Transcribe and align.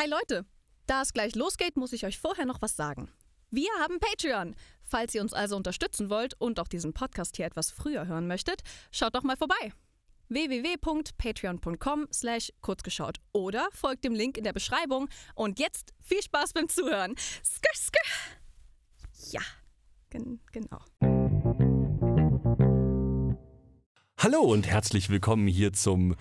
Hi 0.00 0.08
Leute, 0.08 0.46
da 0.86 1.02
es 1.02 1.12
gleich 1.12 1.34
losgeht, 1.34 1.76
muss 1.76 1.92
ich 1.92 2.06
euch 2.06 2.18
vorher 2.18 2.46
noch 2.46 2.62
was 2.62 2.74
sagen. 2.74 3.10
Wir 3.50 3.68
haben 3.80 4.00
Patreon. 4.00 4.56
Falls 4.80 5.14
ihr 5.14 5.20
uns 5.20 5.34
also 5.34 5.56
unterstützen 5.56 6.08
wollt 6.08 6.32
und 6.40 6.58
auch 6.58 6.68
diesen 6.68 6.94
Podcast 6.94 7.36
hier 7.36 7.44
etwas 7.44 7.70
früher 7.70 8.06
hören 8.06 8.26
möchtet, 8.26 8.62
schaut 8.92 9.14
doch 9.14 9.24
mal 9.24 9.36
vorbei. 9.36 9.74
www.patreon.com 10.30 12.08
slash 12.10 12.50
kurzgeschaut 12.62 13.18
oder 13.32 13.68
folgt 13.72 14.06
dem 14.06 14.14
Link 14.14 14.38
in 14.38 14.44
der 14.44 14.54
Beschreibung. 14.54 15.10
Und 15.34 15.58
jetzt 15.58 15.92
viel 15.98 16.22
Spaß 16.22 16.54
beim 16.54 16.70
Zuhören. 16.70 17.14
Skr, 17.44 17.76
skr. 17.76 17.98
Ja, 19.32 19.42
gen 20.08 20.40
genau. 20.50 20.80
Hallo 24.16 24.40
und 24.40 24.66
herzlich 24.66 25.10
willkommen 25.10 25.46
hier 25.46 25.74
zum 25.74 26.16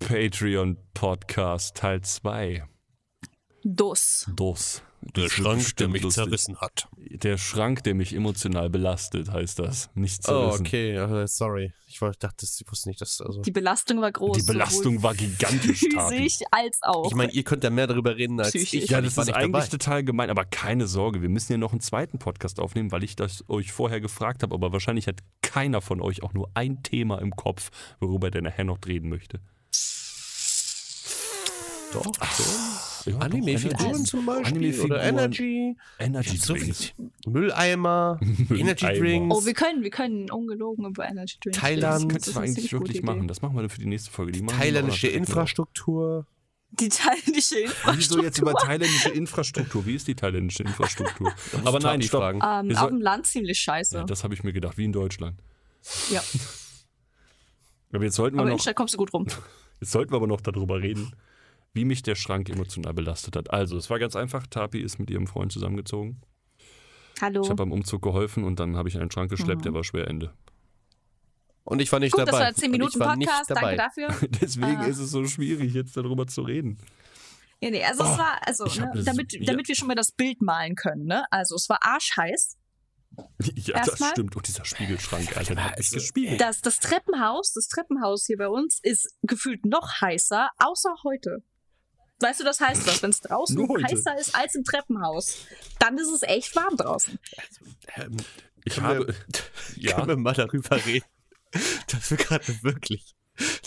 Patreon 0.00 0.76
Podcast 0.94 1.76
Teil 1.76 2.00
2. 2.00 2.66
Dos. 3.70 4.26
DOS. 4.34 4.82
Der 5.14 5.24
Das 5.24 5.32
Schrank, 5.32 5.76
der 5.76 5.88
mich 5.88 6.02
lustig. 6.02 6.24
zerrissen 6.24 6.56
hat. 6.56 6.88
Der 6.96 7.36
Schrank, 7.38 7.84
der 7.84 7.94
mich 7.94 8.14
emotional 8.14 8.70
belastet, 8.70 9.30
heißt 9.30 9.58
das. 9.58 9.90
Nicht 9.94 10.20
Oh, 10.22 10.50
zerrissen. 10.50 10.66
okay, 10.66 10.94
äh, 10.96 11.26
sorry. 11.28 11.72
Ich 11.86 11.98
dachte, 12.18 12.46
ich 12.46 12.64
wusste 12.70 12.88
nicht, 12.88 13.00
dass. 13.00 13.20
Also 13.20 13.42
Die 13.42 13.50
Belastung 13.50 14.00
war 14.00 14.10
groß. 14.10 14.38
Die 14.38 14.42
Belastung 14.50 15.02
war 15.02 15.14
gigantisch. 15.14 15.80
Physisch 15.80 16.38
als 16.50 16.78
auch. 16.82 17.06
ich 17.06 17.14
meine, 17.14 17.30
ihr 17.32 17.44
könnt 17.44 17.62
ja 17.62 17.68
mehr 17.70 17.86
darüber 17.86 18.16
reden 18.16 18.40
als 18.40 18.50
Psychisch. 18.52 18.84
ich. 18.84 18.90
Ja, 18.90 19.00
das 19.02 19.12
ich 19.12 19.16
war 19.18 19.22
ist 19.24 19.26
nicht 19.28 19.36
eigentlich 19.36 19.64
dabei. 19.64 19.66
total 19.78 20.04
gemein, 20.04 20.30
aber 20.30 20.44
keine 20.46 20.86
Sorge, 20.88 21.20
wir 21.20 21.28
müssen 21.28 21.52
ja 21.52 21.58
noch 21.58 21.72
einen 21.72 21.80
zweiten 21.80 22.18
Podcast 22.18 22.58
aufnehmen, 22.58 22.90
weil 22.90 23.04
ich 23.04 23.16
das 23.16 23.44
euch 23.48 23.70
vorher 23.72 24.00
gefragt 24.00 24.42
habe, 24.42 24.54
aber 24.54 24.72
wahrscheinlich 24.72 25.06
hat 25.06 25.20
keiner 25.42 25.80
von 25.82 26.00
euch 26.00 26.22
auch 26.22 26.32
nur 26.32 26.50
ein 26.54 26.82
Thema 26.82 27.20
im 27.20 27.36
Kopf, 27.36 27.70
worüber 28.00 28.30
der 28.30 28.40
nachher 28.42 28.64
noch 28.64 28.78
reden 28.86 29.10
möchte. 29.10 29.40
Doch, 31.92 32.04
schon. 32.04 32.46
Ja, 33.08 33.18
Anime-Figuren 33.18 34.04
zum 34.04 34.26
Beispiel. 34.26 34.46
Anime-Figuren. 34.46 34.90
oder 34.90 35.02
Energy. 35.02 35.76
Energy. 35.98 36.38
Drinks. 36.38 36.92
Mülleimer. 37.26 38.20
Energy 38.50 38.86
Drinks. 38.86 39.36
oh, 39.36 39.44
wir 39.44 39.54
können, 39.54 39.82
wir 39.82 39.90
können 39.90 40.30
ungelogen 40.30 40.86
über 40.86 41.08
Energy 41.08 41.36
Drinks 41.42 41.58
Thailand. 41.58 42.12
Das 42.14 42.24
könnten 42.24 42.34
wir 42.34 42.42
eigentlich 42.42 42.72
wirklich 42.72 43.02
machen. 43.02 43.18
Idee. 43.18 43.26
Das 43.28 43.42
machen 43.42 43.54
wir 43.56 43.62
dann 43.62 43.70
für 43.70 43.80
die 43.80 43.86
nächste 43.86 44.10
Folge. 44.10 44.32
Die 44.32 44.44
Thailändische 44.44 45.08
Infrastruktur. 45.08 46.26
Die 46.70 46.88
thailändische 46.90 47.60
Infrastruktur. 47.60 47.96
Wieso 47.96 48.22
jetzt 48.22 48.38
über 48.38 48.52
thailändische 48.52 49.08
Infrastruktur? 49.08 49.86
Wie 49.86 49.94
ist 49.94 50.06
die 50.06 50.14
thailändische 50.14 50.64
Infrastruktur? 50.64 51.32
Aber 51.64 51.78
nein, 51.80 52.00
ich 52.00 52.10
fragen. 52.10 52.40
Ähm, 52.44 52.76
auf 52.76 52.88
dem 52.88 53.00
Land 53.00 53.26
ziemlich 53.26 53.58
scheiße. 53.58 53.94
Ja, 53.94 54.00
Ja, 54.00 54.06
das 54.06 54.22
habe 54.22 54.34
ich 54.34 54.44
mir 54.44 54.52
gedacht, 54.52 54.76
wie 54.76 54.84
in 54.84 54.92
Deutschland. 54.92 55.40
Aber 57.92 58.04
jetzt 58.04 58.16
sollten 58.16 58.36
wir 58.36 58.42
aber 58.42 58.50
in 58.50 58.56
noch, 58.56 58.62
Stadt 58.62 58.76
kommst 58.76 58.94
du 58.94 58.98
gut 58.98 59.12
rum. 59.14 59.26
jetzt 59.80 59.92
sollten 59.92 60.12
wir 60.12 60.16
aber 60.16 60.26
noch 60.26 60.40
darüber 60.40 60.82
reden, 60.82 61.12
wie 61.74 61.84
mich 61.84 62.02
der 62.02 62.14
Schrank 62.14 62.48
emotional 62.48 62.94
belastet 62.94 63.36
hat. 63.36 63.50
Also, 63.52 63.76
es 63.76 63.90
war 63.90 63.98
ganz 63.98 64.16
einfach. 64.16 64.46
Tapi 64.46 64.80
ist 64.80 64.98
mit 64.98 65.10
ihrem 65.10 65.26
Freund 65.26 65.52
zusammengezogen. 65.52 66.20
Hallo. 67.20 67.42
Ich 67.42 67.48
habe 67.48 67.56
beim 67.56 67.72
Umzug 67.72 68.02
geholfen 68.02 68.44
und 68.44 68.60
dann 68.60 68.76
habe 68.76 68.88
ich 68.88 68.98
einen 68.98 69.10
Schrank 69.10 69.30
geschleppt, 69.30 69.64
der 69.64 69.74
war 69.74 69.82
schwer 69.84 70.06
Ende. 70.08 70.32
Und 71.64 71.80
ich 71.82 71.90
war 71.92 71.98
nicht 72.00 72.12
Gut, 72.12 72.20
dabei. 72.20 72.30
das 72.30 72.40
war 72.40 72.54
10 72.54 72.64
Und 72.66 72.70
Minuten 72.72 72.98
Podcast. 72.98 73.50
Danke 73.50 73.76
dafür. 73.76 74.08
Deswegen 74.40 74.76
Ah. 74.78 74.86
ist 74.86 74.98
es 74.98 75.10
so 75.10 75.24
schwierig, 75.26 75.74
jetzt 75.74 75.96
darüber 75.96 76.26
zu 76.26 76.42
reden. 76.42 76.78
Ja, 77.60 77.70
nee, 77.70 77.84
also 77.84 78.04
es 78.04 78.10
Oh, 78.10 78.18
war, 78.18 78.38
also, 78.46 78.64
ne, 78.64 78.90
das- 78.94 79.04
damit, 79.04 79.32
ja. 79.32 79.40
damit 79.44 79.66
wir 79.68 79.74
schon 79.74 79.88
mal 79.88 79.96
das 79.96 80.12
Bild 80.12 80.40
malen 80.40 80.76
können, 80.76 81.04
ne? 81.06 81.24
Also 81.30 81.56
es 81.56 81.68
war 81.68 81.78
arschheiß. 81.82 82.56
Ja, 83.56 83.78
das 83.80 83.88
Erstmal- 83.88 84.10
stimmt. 84.10 84.36
Und 84.36 84.46
dieser 84.46 84.64
Spiegelschrank, 84.64 85.36
Alter, 85.36 85.56
der 85.56 85.64
hat 85.64 85.70
mich 85.78 85.86
Also, 85.88 85.96
gespiegelt. 85.96 86.40
Das, 86.40 86.60
das 86.60 86.78
Treppenhaus, 86.78 87.52
das 87.52 87.66
Treppenhaus 87.66 88.24
hier 88.26 88.36
bei 88.38 88.48
uns 88.48 88.78
ist 88.82 89.12
gefühlt 89.22 89.66
noch 89.66 90.00
heißer, 90.00 90.48
außer 90.58 90.94
heute. 91.04 91.42
Weißt 92.20 92.40
du, 92.40 92.44
das 92.44 92.60
heißt 92.60 92.86
was, 92.86 93.02
wenn 93.02 93.10
es 93.10 93.20
draußen 93.20 93.54
Nur 93.56 93.68
heute. 93.68 93.84
heißer 93.84 94.18
ist 94.18 94.34
als 94.34 94.54
im 94.56 94.64
Treppenhaus, 94.64 95.38
dann 95.78 95.96
ist 95.98 96.08
es 96.10 96.22
echt 96.22 96.54
warm 96.56 96.76
draußen. 96.76 97.18
Ähm, 97.96 98.16
Ich 98.64 98.74
können 98.74 98.86
habe. 98.86 99.06
wir, 99.08 99.14
Ja. 99.76 99.94
können 99.96 100.08
wir 100.08 100.16
mal 100.16 100.34
darüber 100.34 100.84
reden, 100.84 101.06
dass 101.92 102.10
wir 102.10 102.16
gerade 102.16 102.62
wirklich, 102.62 103.14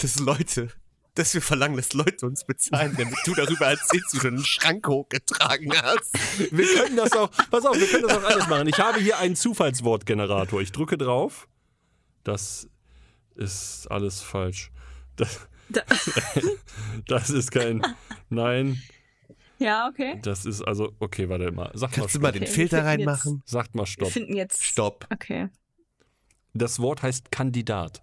dass 0.02 0.20
Leute, 0.20 0.68
dass 1.16 1.34
wir 1.34 1.42
verlangen, 1.42 1.78
dass 1.78 1.94
Leute 1.94 2.26
uns 2.26 2.44
bezahlen, 2.46 2.94
damit 2.98 3.18
du 3.26 3.34
darüber 3.36 3.68
erzählst, 3.68 4.14
wie 4.16 4.20
du 4.20 4.28
einen 4.28 4.44
Schrank 4.46 4.86
hochgetragen 4.88 5.72
hast. 5.82 6.14
Wir 6.52 6.68
können 6.76 6.98
das 6.98 7.14
auch, 7.14 7.32
pass 7.50 7.66
auf, 7.66 7.78
wir 7.80 7.88
können 7.88 8.08
das 8.08 8.18
auch 8.18 8.24
alles 8.24 8.48
machen. 8.48 8.68
Ich 8.68 8.80
habe 8.80 9.00
hier 9.00 9.18
einen 9.18 9.36
Zufallswortgenerator. 9.38 10.62
Ich 10.62 10.72
drücke 10.74 10.98
drauf. 10.98 11.48
Das 12.24 12.68
ist 13.36 13.88
alles 13.90 14.22
falsch. 14.22 14.72
Das, 15.16 15.40
Da, 15.40 15.46
das 17.08 17.30
ist 17.30 17.52
kein. 17.52 17.82
Nein, 18.30 18.82
ja, 19.62 19.88
okay. 19.88 20.20
das 20.24 20.46
ist 20.46 20.64
also. 20.64 20.92
Okay, 21.00 21.30
warte 21.30 21.52
mal. 21.52 21.70
Sag 21.76 21.92
Kannst 21.92 22.16
du 22.16 22.20
mal 22.20 22.30
mal 22.30 22.30
Stopp. 22.30 22.40
den 22.40 22.44
Okay, 22.44 22.52
Filter 22.52 22.78
wir 22.78 22.86
reinmachen? 22.86 23.44
Sagt 23.46 23.76
mal 23.76 23.84
Wir 23.84 23.88
Stopp. 23.88 24.10
finden 24.10 24.36
jetzt. 24.36 24.64
Stopp. 24.64 25.08
Okay. 25.12 25.50
Das 26.54 26.80
Wort 26.80 27.04
heißt 27.04 27.32
Kandidat. 27.32 28.02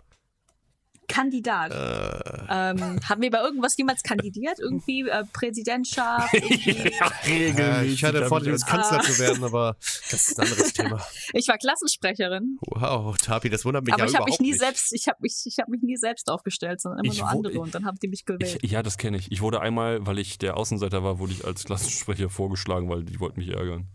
Kandidat. 1.09 1.73
Äh, 1.73 2.29
Ähm, 2.51 3.01
haben 3.09 3.21
wir 3.23 3.31
bei 3.31 3.41
irgendwas 3.41 3.77
jemals 3.77 4.03
kandidiert? 4.03 4.59
Irgendwie 4.59 5.09
äh, 5.09 5.25
Präsidentschaft? 5.33 6.33
irgendwie- 6.35 7.61
ja, 7.61 7.83
ich 7.83 8.05
hatte 8.05 8.27
vor, 8.27 8.43
jetzt 8.45 8.67
Kanzler 8.67 9.01
zu 9.01 9.19
werden, 9.19 9.43
aber 9.45 9.77
das 10.11 10.29
ist 10.29 10.39
ein 10.39 10.47
anderes 10.49 10.73
Thema. 10.73 11.05
Ich 11.33 11.49
war 11.49 11.59
Klassensprecherin, 11.59 12.59
Wow, 12.67 13.17
Tapi, 13.19 13.51
das 13.51 13.65
wundert 13.65 13.85
mich 13.85 13.95
aber 13.95 14.05
ja 14.05 14.09
ich 14.09 14.15
habe 14.15 14.25
überhaupt 14.25 14.41
mich 14.41 14.47
nie 14.47 14.53
nicht. 14.53 14.61
selbst, 14.61 14.93
ich 14.93 15.09
habe 15.09 15.19
mich, 15.21 15.43
ich 15.45 15.59
habe 15.59 15.71
mich 15.71 15.83
nie 15.83 15.97
selbst 15.97 16.31
aufgestellt, 16.31 16.81
sondern 16.81 17.05
immer 17.05 17.13
Ich 17.13 17.21
nur 17.21 17.29
andere 17.29 17.61
und 17.61 17.75
dann 17.75 17.85
haben 17.85 17.99
die 18.03 18.09
mich 18.09 18.25
gewählt. 18.25 18.59
Ich, 18.63 18.71
ja, 18.71 18.83
das 18.83 18.97
kenne 18.99 19.17
ich. 19.19 19.31
Ich 19.33 19.41
wurde 19.41 19.61
einmal, 19.61 20.07
weil 20.07 20.19
ich 20.19 20.39
der 20.39 20.57
Außenseiter 20.57 21.03
war, 21.03 21.19
wurde 21.19 21.33
ich 21.33 21.45
als 21.45 21.65
Klassensprecher 21.65 22.29
vorgeschlagen, 22.31 22.89
weil 22.89 23.05
die 23.05 23.19
wollten 23.21 23.41
mich 23.41 23.49
ärgern. 23.51 23.89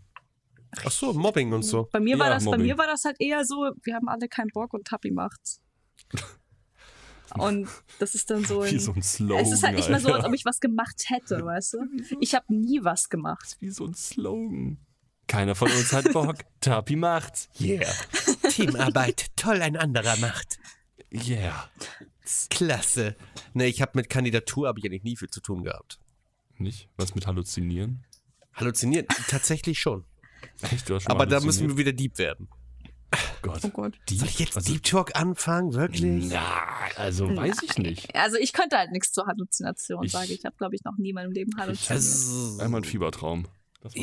Ach 0.84 0.90
so, 0.90 1.12
Mobbing 1.12 1.52
und 1.52 1.62
so. 1.62 1.88
Bei 1.92 2.00
mir 2.00 2.18
war 2.18 2.26
Ja, 2.28 2.34
das, 2.34 2.44
bei 2.44 2.50
Mobbing. 2.52 2.66
mir 2.66 2.78
war 2.78 2.86
das 2.86 3.04
halt 3.04 3.16
eher 3.20 3.44
so, 3.44 3.70
wir 3.82 3.94
haben 3.94 4.08
alle 4.08 4.28
keinen 4.28 4.48
Bock 4.52 4.74
und 4.74 4.86
Tappi 4.86 5.10
macht's. 5.12 5.60
Und 7.36 7.68
das 7.98 8.14
ist 8.14 8.30
dann 8.30 8.44
so 8.44 8.60
ein, 8.62 8.72
Wie 8.72 8.78
so 8.78 8.92
ein 8.92 9.02
Slogan. 9.02 9.44
es 9.44 9.52
ist 9.52 9.62
halt 9.62 9.76
nicht 9.76 9.88
mehr 9.88 10.00
so, 10.00 10.12
als 10.12 10.24
ob 10.24 10.34
ich 10.34 10.44
was 10.44 10.60
gemacht 10.60 11.04
hätte, 11.08 11.44
weißt 11.44 11.74
du? 11.74 11.78
Ich 12.20 12.34
habe 12.34 12.54
nie 12.54 12.80
was 12.82 13.08
gemacht. 13.08 13.56
Wie 13.60 13.70
so 13.70 13.86
ein 13.86 13.94
Slogan. 13.94 14.78
Keiner 15.26 15.54
von 15.54 15.70
uns 15.70 15.92
hat 15.92 16.12
Bock. 16.12 16.36
Tapi 16.60 16.96
macht's. 16.96 17.48
Yeah. 17.58 17.90
Teamarbeit, 18.50 19.26
toll, 19.36 19.62
ein 19.62 19.76
anderer 19.76 20.16
macht. 20.18 20.58
Yeah. 21.10 21.70
Klasse. 22.50 23.16
Ne, 23.52 23.66
ich 23.66 23.80
habe 23.82 23.92
mit 23.94 24.10
Kandidatur 24.10 24.68
habe 24.68 24.78
ich 24.78 24.84
eigentlich 24.84 25.02
nie 25.04 25.16
viel 25.16 25.30
zu 25.30 25.40
tun 25.40 25.64
gehabt. 25.64 25.98
Nicht? 26.58 26.88
Was 26.96 27.14
mit 27.14 27.26
Halluzinieren? 27.26 28.04
Halluziniert, 28.52 29.10
tatsächlich 29.28 29.80
schon. 29.80 30.04
Echt? 30.62 30.88
Du 30.88 30.94
hast 30.94 31.04
schon 31.04 31.12
Aber 31.12 31.26
da 31.26 31.40
müssen 31.40 31.68
wir 31.68 31.76
wieder 31.76 31.92
Deep 31.92 32.18
werden. 32.18 32.48
Oh 33.44 33.52
Gott. 33.52 33.60
Oh 33.64 33.68
Gott. 33.68 33.94
Deep? 34.08 34.18
Soll 34.18 34.28
ich 34.28 34.38
jetzt 34.38 34.56
also, 34.56 34.72
Deep 34.72 34.82
Talk 34.82 35.16
anfangen? 35.16 35.74
Wirklich? 35.74 36.30
Na, 36.30 36.66
also 36.96 37.34
weiß 37.34 37.62
ich 37.62 37.78
nicht. 37.78 38.14
Also 38.14 38.36
ich 38.36 38.52
könnte 38.52 38.76
halt 38.78 38.90
nichts 38.92 39.12
zur 39.12 39.26
Halluzination 39.26 40.06
sagen. 40.08 40.30
Ich 40.30 40.44
habe, 40.44 40.56
glaube 40.56 40.74
ich, 40.74 40.84
noch 40.84 40.96
nie 40.96 41.10
in 41.10 41.14
meinem 41.14 41.32
Leben 41.32 41.52
halluziniert. 41.56 42.60
Einmal 42.60 42.80
ein 42.80 42.84
Fiebertraum. 42.84 43.46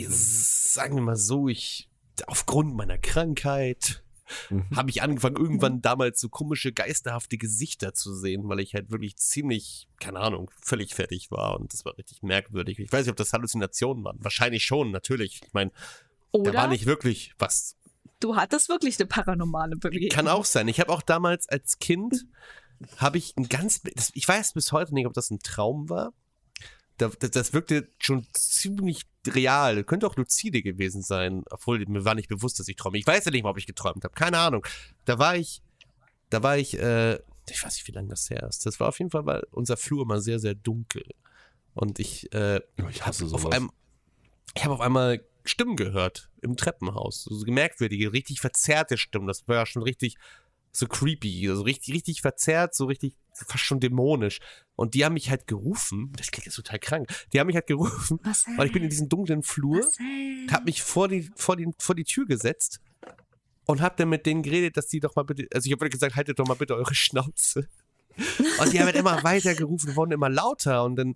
Sagen 0.08 0.96
wir 0.96 1.02
mal 1.02 1.16
so, 1.16 1.48
ich 1.48 1.90
aufgrund 2.28 2.76
meiner 2.76 2.98
Krankheit 2.98 4.04
Mhm. 4.50 4.66
habe 4.76 4.90
ich 4.90 5.02
angefangen, 5.02 5.36
irgendwann 5.36 5.82
damals 5.82 6.20
so 6.20 6.30
komische, 6.30 6.72
geisterhafte 6.72 7.38
Gesichter 7.38 7.94
zu 7.94 8.14
sehen, 8.14 8.48
weil 8.48 8.60
ich 8.60 8.74
halt 8.74 8.92
wirklich 8.92 9.18
ziemlich, 9.18 9.88
keine 10.00 10.20
Ahnung, 10.20 10.50
völlig 10.62 10.96
fertig 10.96 11.32
war 11.32 11.60
und 11.60 11.74
das 11.74 11.86
war 11.86 11.98
richtig 11.98 12.24
merkwürdig. 12.24 12.80
Ich 12.80 12.92
weiß 12.92 13.06
nicht, 13.06 13.12
ob 13.12 13.18
das 13.18 13.34
Halluzinationen 13.34 14.04
waren. 14.04 14.18
Wahrscheinlich 14.22 14.64
schon, 14.64 14.92
natürlich. 14.92 15.42
Ich 15.46 15.54
meine, 15.54 15.72
da 16.32 16.54
war 16.54 16.68
nicht 16.68 16.86
wirklich 16.86 17.34
was. 17.40 17.76
Du 18.20 18.36
hattest 18.36 18.70
wirklich 18.70 19.00
eine 19.00 19.08
paranormale 19.08 19.76
Bewegung. 19.76 20.10
Kann 20.10 20.28
auch 20.28 20.46
sein. 20.46 20.68
Ich 20.68 20.80
habe 20.80 20.92
auch 20.92 21.02
damals 21.02 21.48
als 21.50 21.80
Kind, 21.80 22.26
habe 22.98 23.18
ich 23.18 23.36
ein 23.38 23.50
ganz, 23.50 23.82
das, 23.82 24.12
ich 24.14 24.28
weiß 24.28 24.54
bis 24.54 24.72
heute 24.72 24.94
nicht, 24.94 25.06
ob 25.06 25.14
das 25.14 25.30
ein 25.30 25.40
Traum 25.40 25.90
war. 25.90 26.14
Da, 26.98 27.10
das, 27.20 27.32
das 27.32 27.54
wirkte 27.54 27.90
schon 28.00 28.28
ziemlich 28.34 29.04
real. 29.28 29.84
Könnte 29.84 30.08
auch 30.08 30.16
lucide 30.16 30.62
gewesen 30.62 31.02
sein, 31.02 31.44
obwohl 31.50 31.84
mir 31.86 32.06
war 32.06 32.16
nicht 32.16 32.30
bewusst, 32.30 32.60
dass 32.60 32.68
ich 32.68 32.76
träume. 32.76 32.98
Ich 32.98 33.08
weiß 33.08 33.26
ja 33.26 33.32
nicht 33.32 33.44
mal, 33.44 33.50
ob 33.50 33.58
ich 33.58 33.68
geträumt 33.68 34.04
habe. 34.04 34.14
Keine 34.14 34.38
Ahnung. 34.38 34.66
Da 35.06 35.20
war 35.20 35.36
ich, 35.36 35.62
da 36.30 36.44
war 36.44 36.58
ich, 36.58 36.78
äh, 36.78 37.16
ich 37.50 37.64
weiß 37.64 37.76
nicht, 37.76 37.88
wie 37.88 37.92
lange 37.92 38.10
das 38.10 38.30
her 38.30 38.44
ist. 38.48 38.66
Das 38.66 38.80
war 38.80 38.90
auf 38.90 39.00
jeden 39.00 39.12
Fall, 39.12 39.26
weil 39.26 39.44
unser 39.52 39.78
Flur 39.78 40.04
immer 40.04 40.22
sehr, 40.22 40.40
sehr 40.40 40.56
dunkel. 40.56 41.04
Und 41.74 42.00
ich, 42.00 42.32
äh, 42.34 42.62
ich 42.90 43.06
hasse 43.06 43.26
auf 43.26 43.42
sowas. 43.42 43.56
einem, 43.56 43.72
ich 44.56 44.64
habe 44.64 44.74
auf 44.74 44.82
einmal 44.82 45.24
Stimmen 45.44 45.76
gehört 45.76 46.30
im 46.42 46.56
Treppenhaus. 46.56 47.24
So 47.24 47.46
merkwürdige, 47.46 48.14
richtig 48.14 48.42
verzerrte 48.42 48.98
Stimmen. 48.98 49.28
Das 49.28 49.48
war 49.48 49.56
ja 49.58 49.66
schon 49.66 49.84
richtig 49.84 50.18
so 50.72 50.88
creepy, 50.88 51.50
also 51.50 51.64
richtig, 51.64 51.94
richtig 51.94 52.22
verzerrt, 52.22 52.74
so 52.76 52.86
richtig 52.86 53.16
fast 53.34 53.64
schon 53.64 53.80
dämonisch. 53.80 54.40
Und 54.76 54.94
die 54.94 55.04
haben 55.06 55.14
mich 55.14 55.30
halt 55.30 55.48
gerufen. 55.48 56.14
Das 56.18 56.32
klingt 56.32 56.46
jetzt 56.46 56.56
total 56.56 56.80
krank. 56.80 57.10
Die 57.34 57.40
haben 57.40 57.48
mich 57.48 57.56
halt 57.56 57.68
gerufen, 57.68 58.20
Marcel, 58.24 58.58
weil 58.58 58.68
ich 58.68 58.74
bin 58.74 58.84
in 58.84 58.90
diesem 58.90 59.10
dunklen 59.10 59.44
Flur, 59.44 59.82
Marcel. 59.82 60.48
hab 60.52 60.66
mich 60.66 60.82
vor 60.82 61.08
die, 61.08 61.30
vor 61.36 61.58
die, 61.58 61.70
vor 61.78 61.96
die 61.96 62.04
Tür 62.04 62.26
gesetzt 62.26 62.80
und 63.66 63.82
hab 63.82 63.98
dann 63.98 64.10
mit 64.10 64.26
denen 64.26 64.44
geredet, 64.44 64.78
dass 64.78 64.88
die 64.88 65.00
doch 65.00 65.16
mal 65.16 65.24
bitte, 65.24 65.48
also 65.54 65.66
ich 65.66 65.72
habe 65.74 65.90
gesagt, 65.90 66.16
haltet 66.16 66.40
doch 66.40 66.48
mal 66.48 66.56
bitte 66.56 66.76
eure 66.76 66.96
Schnauze. 66.96 67.68
Und 68.60 68.74
die 68.74 68.80
haben 68.80 68.88
halt 68.88 68.98
immer 68.98 69.24
weiter 69.24 69.56
gerufen, 69.56 69.96
wurden 69.96 70.12
immer 70.12 70.30
lauter 70.30 70.84
und 70.84 70.96
dann 70.98 71.16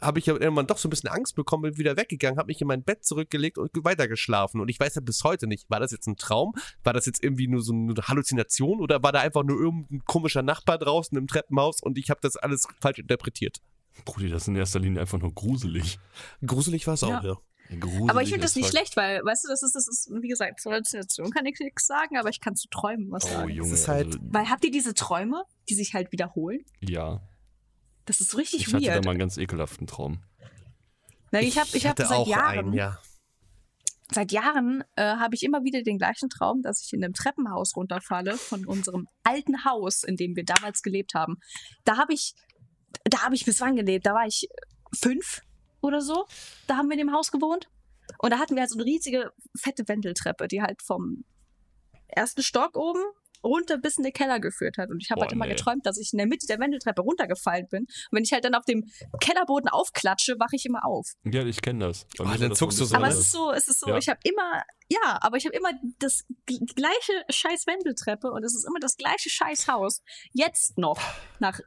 habe 0.00 0.18
ich 0.18 0.26
ja 0.26 0.34
irgendwann 0.34 0.66
doch 0.66 0.78
so 0.78 0.88
ein 0.88 0.90
bisschen 0.90 1.10
Angst 1.10 1.34
bekommen, 1.34 1.62
bin 1.62 1.76
wieder 1.78 1.96
weggegangen, 1.96 2.38
habe 2.38 2.46
mich 2.48 2.60
in 2.60 2.66
mein 2.68 2.82
Bett 2.82 3.04
zurückgelegt 3.04 3.58
und 3.58 3.70
weitergeschlafen. 3.84 4.60
Und 4.60 4.68
ich 4.68 4.80
weiß 4.80 4.94
ja 4.94 5.00
bis 5.00 5.22
heute 5.24 5.46
nicht, 5.46 5.68
war 5.70 5.80
das 5.80 5.90
jetzt 5.92 6.06
ein 6.06 6.16
Traum? 6.16 6.54
War 6.82 6.92
das 6.92 7.06
jetzt 7.06 7.22
irgendwie 7.22 7.48
nur 7.48 7.62
so 7.62 7.72
eine 7.72 7.94
Halluzination 8.08 8.80
oder 8.80 9.02
war 9.02 9.12
da 9.12 9.20
einfach 9.20 9.42
nur 9.44 9.58
irgendein 9.60 10.04
komischer 10.04 10.42
Nachbar 10.42 10.78
draußen 10.78 11.16
im 11.18 11.26
Treppenhaus 11.26 11.82
und 11.82 11.98
ich 11.98 12.10
habe 12.10 12.20
das 12.22 12.36
alles 12.36 12.66
falsch 12.80 12.98
interpretiert? 12.98 13.58
Brudi, 14.04 14.28
das 14.30 14.42
ist 14.42 14.48
in 14.48 14.56
erster 14.56 14.80
Linie 14.80 15.00
einfach 15.02 15.18
nur 15.18 15.32
gruselig. 15.34 15.98
Gruselig 16.44 16.86
war 16.86 16.94
es 16.94 17.02
auch, 17.04 17.22
Ja. 17.22 17.36
ja. 17.70 17.76
gruselig 17.78 18.10
Aber 18.10 18.22
ich 18.22 18.28
finde 18.30 18.42
das 18.44 18.56
nicht 18.56 18.70
schlecht, 18.70 18.96
weil, 18.96 19.20
weißt 19.22 19.44
du, 19.44 19.48
das 19.48 19.62
ist, 19.62 19.74
das 19.74 19.86
ist, 19.88 20.10
wie 20.20 20.28
gesagt, 20.28 20.60
zur 20.60 20.72
Halluzination 20.72 21.30
kann 21.30 21.44
ich 21.46 21.58
nichts 21.60 21.86
sagen, 21.86 22.16
aber 22.16 22.30
ich 22.30 22.40
kann 22.40 22.56
zu 22.56 22.68
Träumen 22.68 23.10
was 23.10 23.24
Oh, 23.26 23.28
sagen. 23.28 23.50
Junge. 23.50 23.72
ist 23.74 23.88
halt- 23.88 24.06
also, 24.06 24.18
Weil 24.22 24.48
habt 24.48 24.64
ihr 24.64 24.70
diese 24.70 24.94
Träume, 24.94 25.44
die 25.68 25.74
sich 25.74 25.92
halt 25.94 26.10
wiederholen? 26.12 26.64
ja. 26.80 27.20
Das 28.04 28.20
ist 28.20 28.30
so 28.30 28.38
richtig 28.38 28.60
Ich 28.66 28.74
hatte 28.74 28.84
da 28.84 28.94
weird. 28.94 29.04
mal 29.04 29.10
einen 29.12 29.20
ganz 29.20 29.36
ekelhaften 29.36 29.86
Traum. 29.86 30.22
Na, 31.30 31.40
ich 31.40 31.58
habe 31.58 31.68
ich 31.72 31.86
hab 31.86 31.92
hatte 31.92 32.06
seit 32.06 32.18
auch 32.18 32.26
Jahren, 32.26 32.58
einen, 32.58 32.72
ja. 32.74 32.98
seit 34.12 34.32
Jahren 34.32 34.84
äh, 34.96 35.16
habe 35.16 35.34
ich 35.34 35.42
immer 35.42 35.64
wieder 35.64 35.82
den 35.82 35.98
gleichen 35.98 36.28
Traum, 36.28 36.60
dass 36.62 36.84
ich 36.84 36.92
in 36.92 37.02
einem 37.02 37.14
Treppenhaus 37.14 37.74
runterfalle 37.76 38.36
von 38.36 38.66
unserem 38.66 39.08
alten 39.22 39.64
Haus, 39.64 40.02
in 40.02 40.16
dem 40.16 40.36
wir 40.36 40.44
damals 40.44 40.82
gelebt 40.82 41.14
haben. 41.14 41.38
Da 41.84 41.96
habe 41.96 42.12
ich, 42.12 42.34
da 43.04 43.22
habe 43.22 43.34
ich 43.34 43.44
bis 43.44 43.60
wann 43.60 43.76
gelebt? 43.76 44.04
Da 44.04 44.14
war 44.14 44.26
ich 44.26 44.48
fünf 44.94 45.40
oder 45.80 46.00
so. 46.00 46.26
Da 46.66 46.76
haben 46.76 46.88
wir 46.88 46.98
in 46.98 47.06
dem 47.06 47.14
Haus 47.14 47.30
gewohnt. 47.30 47.68
Und 48.18 48.30
da 48.30 48.38
hatten 48.38 48.54
wir 48.54 48.60
halt 48.60 48.70
so 48.70 48.76
eine 48.76 48.84
riesige, 48.84 49.32
fette 49.56 49.88
Wendeltreppe, 49.88 50.48
die 50.48 50.60
halt 50.60 50.82
vom 50.82 51.24
ersten 52.08 52.42
Stock 52.42 52.76
oben 52.76 53.02
runter 53.44 53.78
bis 53.78 53.98
in 53.98 54.04
den 54.04 54.12
Keller 54.12 54.40
geführt 54.40 54.78
hat. 54.78 54.90
Und 54.90 55.02
ich 55.02 55.10
habe 55.10 55.22
halt 55.22 55.32
immer 55.32 55.46
nee. 55.46 55.54
geträumt, 55.54 55.86
dass 55.86 55.98
ich 55.98 56.12
in 56.12 56.18
der 56.18 56.26
Mitte 56.26 56.46
der 56.46 56.58
Wendeltreppe 56.58 57.02
runtergefallen 57.02 57.68
bin. 57.68 57.82
Und 57.82 58.12
wenn 58.12 58.24
ich 58.24 58.32
halt 58.32 58.44
dann 58.44 58.54
auf 58.54 58.64
dem 58.64 58.84
Kellerboden 59.20 59.68
aufklatsche, 59.68 60.38
wache 60.38 60.56
ich 60.56 60.66
immer 60.66 60.84
auf. 60.84 61.12
Ja, 61.24 61.44
ich 61.44 61.62
kenne 61.62 61.86
das. 61.86 62.06
Mir 62.18 62.38
dann 62.38 62.50
das 62.50 62.58
zuckst 62.58 62.80
du 62.80 62.84
so, 62.84 62.94
Aber 62.94 63.06
bisschen 63.06 63.20
es 63.20 63.26
ist 63.26 63.32
so, 63.32 63.52
es 63.52 63.68
ist 63.68 63.80
so, 63.80 63.88
Ja. 63.88 63.98
ich 63.98 64.08
habe 64.08 64.20
immer, 64.24 64.62
ja, 64.88 65.18
aber 65.20 65.36
ich 65.36 65.46
habe 65.46 65.56
immer 65.56 65.70
das 65.98 66.24
gleiche 66.46 67.12
scheiß 67.30 67.66
Wendeltreppe 67.66 68.30
und 68.30 68.44
es 68.44 68.54
ist 68.54 68.66
immer 68.66 68.80
das 68.80 68.96
gleiche 68.96 69.30
scheiß 69.30 69.68
Haus. 69.68 70.02
Jetzt 70.32 70.78
noch, 70.78 71.00
nach 71.38 71.60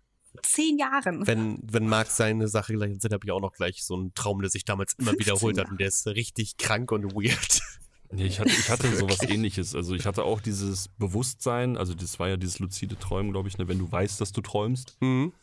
zehn 0.44 0.77
Jahren. 0.77 1.25
Wenn, 1.25 1.60
wenn 1.63 1.88
Marc 1.88 2.07
seine 2.07 2.48
Sache 2.48 2.74
gleich 2.74 2.92
erzählt, 2.92 3.13
habe 3.13 3.25
ich 3.25 3.31
auch 3.31 3.39
noch 3.39 3.54
gleich 3.54 3.83
so 3.83 3.95
einen 3.95 4.13
Traum, 4.13 4.42
der 4.42 4.50
sich 4.50 4.66
damals 4.66 4.94
immer 4.94 5.12
15 5.12 5.25
wiederholt 5.25 5.57
hat 5.57 5.69
und 5.69 5.80
der 5.80 5.88
ist 5.88 6.06
richtig 6.07 6.57
krank 6.57 6.92
und 6.92 7.13
weird. 7.16 7.62
Nee, 8.11 8.25
ich 8.25 8.39
hatte, 8.39 8.49
ich 8.51 8.69
hatte 8.69 8.87
sowas 8.95 9.21
ähnliches. 9.23 9.75
Also 9.75 9.95
ich 9.95 10.05
hatte 10.05 10.23
auch 10.23 10.41
dieses 10.41 10.87
Bewusstsein, 10.89 11.77
also 11.77 11.93
das 11.93 12.19
war 12.19 12.29
ja 12.29 12.37
dieses 12.37 12.59
luzide 12.59 12.97
Träumen, 12.97 13.31
glaube 13.31 13.49
ich, 13.49 13.57
ne, 13.57 13.67
wenn 13.67 13.79
du 13.79 13.91
weißt, 13.91 14.19
dass 14.21 14.31
du 14.31 14.41
träumst. 14.41 14.97
Mhm. 15.01 15.33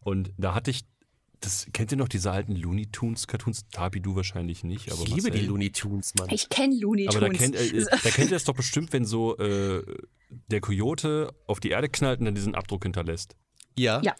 Und 0.00 0.32
da 0.36 0.54
hatte 0.54 0.70
ich, 0.70 0.84
das 1.40 1.68
kennt 1.72 1.92
ihr 1.92 1.98
noch 1.98 2.08
diese 2.08 2.30
alten 2.32 2.56
Looney 2.56 2.86
Tunes 2.86 3.26
Cartoons? 3.26 3.66
Tabi, 3.70 4.00
du 4.00 4.16
wahrscheinlich 4.16 4.64
nicht, 4.64 4.90
aber 4.90 5.02
Ich 5.02 5.14
liebe 5.14 5.30
die. 5.30 5.46
Looney 5.46 5.70
Tunes, 5.70 6.14
Mann. 6.18 6.28
Ich 6.30 6.48
kenne 6.48 6.74
Looney 6.76 7.08
Aber 7.08 7.20
da 7.20 7.26
Tunes. 7.26 7.40
kennt, 7.40 7.54
äh, 7.54 7.84
da 8.02 8.10
kennt 8.10 8.30
ihr 8.30 8.36
es 8.36 8.44
doch 8.44 8.54
bestimmt, 8.54 8.92
wenn 8.92 9.04
so 9.04 9.36
äh, 9.38 9.84
der 10.48 10.60
Coyote 10.60 11.32
auf 11.46 11.60
die 11.60 11.70
Erde 11.70 11.88
knallt 11.88 12.18
und 12.20 12.26
dann 12.26 12.34
diesen 12.34 12.54
Abdruck 12.54 12.82
hinterlässt. 12.82 13.36
ja? 13.76 14.02
Ja. 14.02 14.14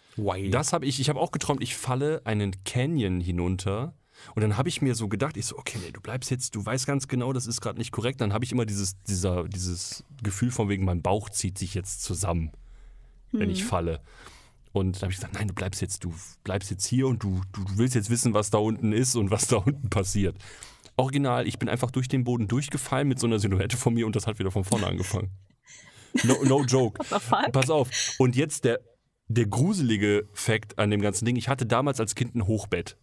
Das 0.51 0.71
habe 0.73 0.85
ich, 0.85 0.99
ich 0.99 1.09
habe 1.09 1.19
auch 1.19 1.31
geträumt, 1.31 1.61
ich 1.61 1.75
falle 1.75 2.21
einen 2.25 2.63
Canyon 2.63 3.19
hinunter. 3.19 3.93
Und 4.35 4.41
dann 4.41 4.57
habe 4.57 4.69
ich 4.69 4.81
mir 4.81 4.95
so 4.95 5.07
gedacht, 5.07 5.37
ich 5.37 5.45
so, 5.45 5.57
okay, 5.57 5.77
nee, 5.83 5.91
du 5.91 6.01
bleibst 6.01 6.31
jetzt, 6.31 6.55
du 6.55 6.65
weißt 6.65 6.85
ganz 6.85 7.07
genau, 7.07 7.33
das 7.33 7.47
ist 7.47 7.61
gerade 7.61 7.77
nicht 7.77 7.91
korrekt. 7.91 8.21
Dann 8.21 8.33
habe 8.33 8.45
ich 8.45 8.51
immer 8.51 8.65
dieses, 8.65 9.01
dieser, 9.03 9.47
dieses 9.47 10.03
Gefühl 10.23 10.51
von 10.51 10.69
wegen, 10.69 10.85
mein 10.85 11.01
Bauch 11.01 11.29
zieht 11.29 11.57
sich 11.57 11.73
jetzt 11.73 12.03
zusammen, 12.03 12.51
wenn 13.31 13.49
ich 13.49 13.63
falle. 13.63 14.01
Und 14.71 14.97
dann 14.97 15.03
habe 15.03 15.11
ich 15.11 15.17
gesagt, 15.17 15.33
nein, 15.33 15.47
du 15.47 15.53
bleibst 15.53 15.81
jetzt, 15.81 16.03
du 16.03 16.13
bleibst 16.43 16.69
jetzt 16.69 16.85
hier 16.85 17.07
und 17.07 17.23
du, 17.23 17.41
du 17.53 17.65
willst 17.75 17.95
jetzt 17.95 18.09
wissen, 18.09 18.33
was 18.33 18.49
da 18.49 18.59
unten 18.59 18.91
ist 18.91 19.15
und 19.15 19.31
was 19.31 19.47
da 19.47 19.57
unten 19.57 19.89
passiert. 19.89 20.35
Original, 20.95 21.47
ich 21.47 21.57
bin 21.59 21.69
einfach 21.69 21.91
durch 21.91 22.07
den 22.07 22.23
Boden 22.23 22.47
durchgefallen 22.47 23.07
mit 23.07 23.19
so 23.19 23.27
einer 23.27 23.39
Silhouette 23.39 23.77
von 23.77 23.93
mir 23.93 24.05
und 24.05 24.15
das 24.15 24.27
hat 24.27 24.37
wieder 24.37 24.51
von 24.51 24.63
vorne 24.63 24.85
angefangen. 24.85 25.31
No, 26.23 26.35
no 26.43 26.63
joke. 26.63 27.03
Pass 27.51 27.69
auf. 27.69 27.89
Und 28.17 28.35
jetzt 28.35 28.65
der, 28.65 28.79
der 29.27 29.45
gruselige 29.45 30.27
Fakt 30.33 30.77
an 30.77 30.89
dem 30.89 31.01
ganzen 31.01 31.25
Ding. 31.25 31.35
Ich 31.35 31.47
hatte 31.47 31.65
damals 31.65 31.99
als 31.99 32.15
Kind 32.15 32.35
ein 32.35 32.47
Hochbett. 32.47 32.97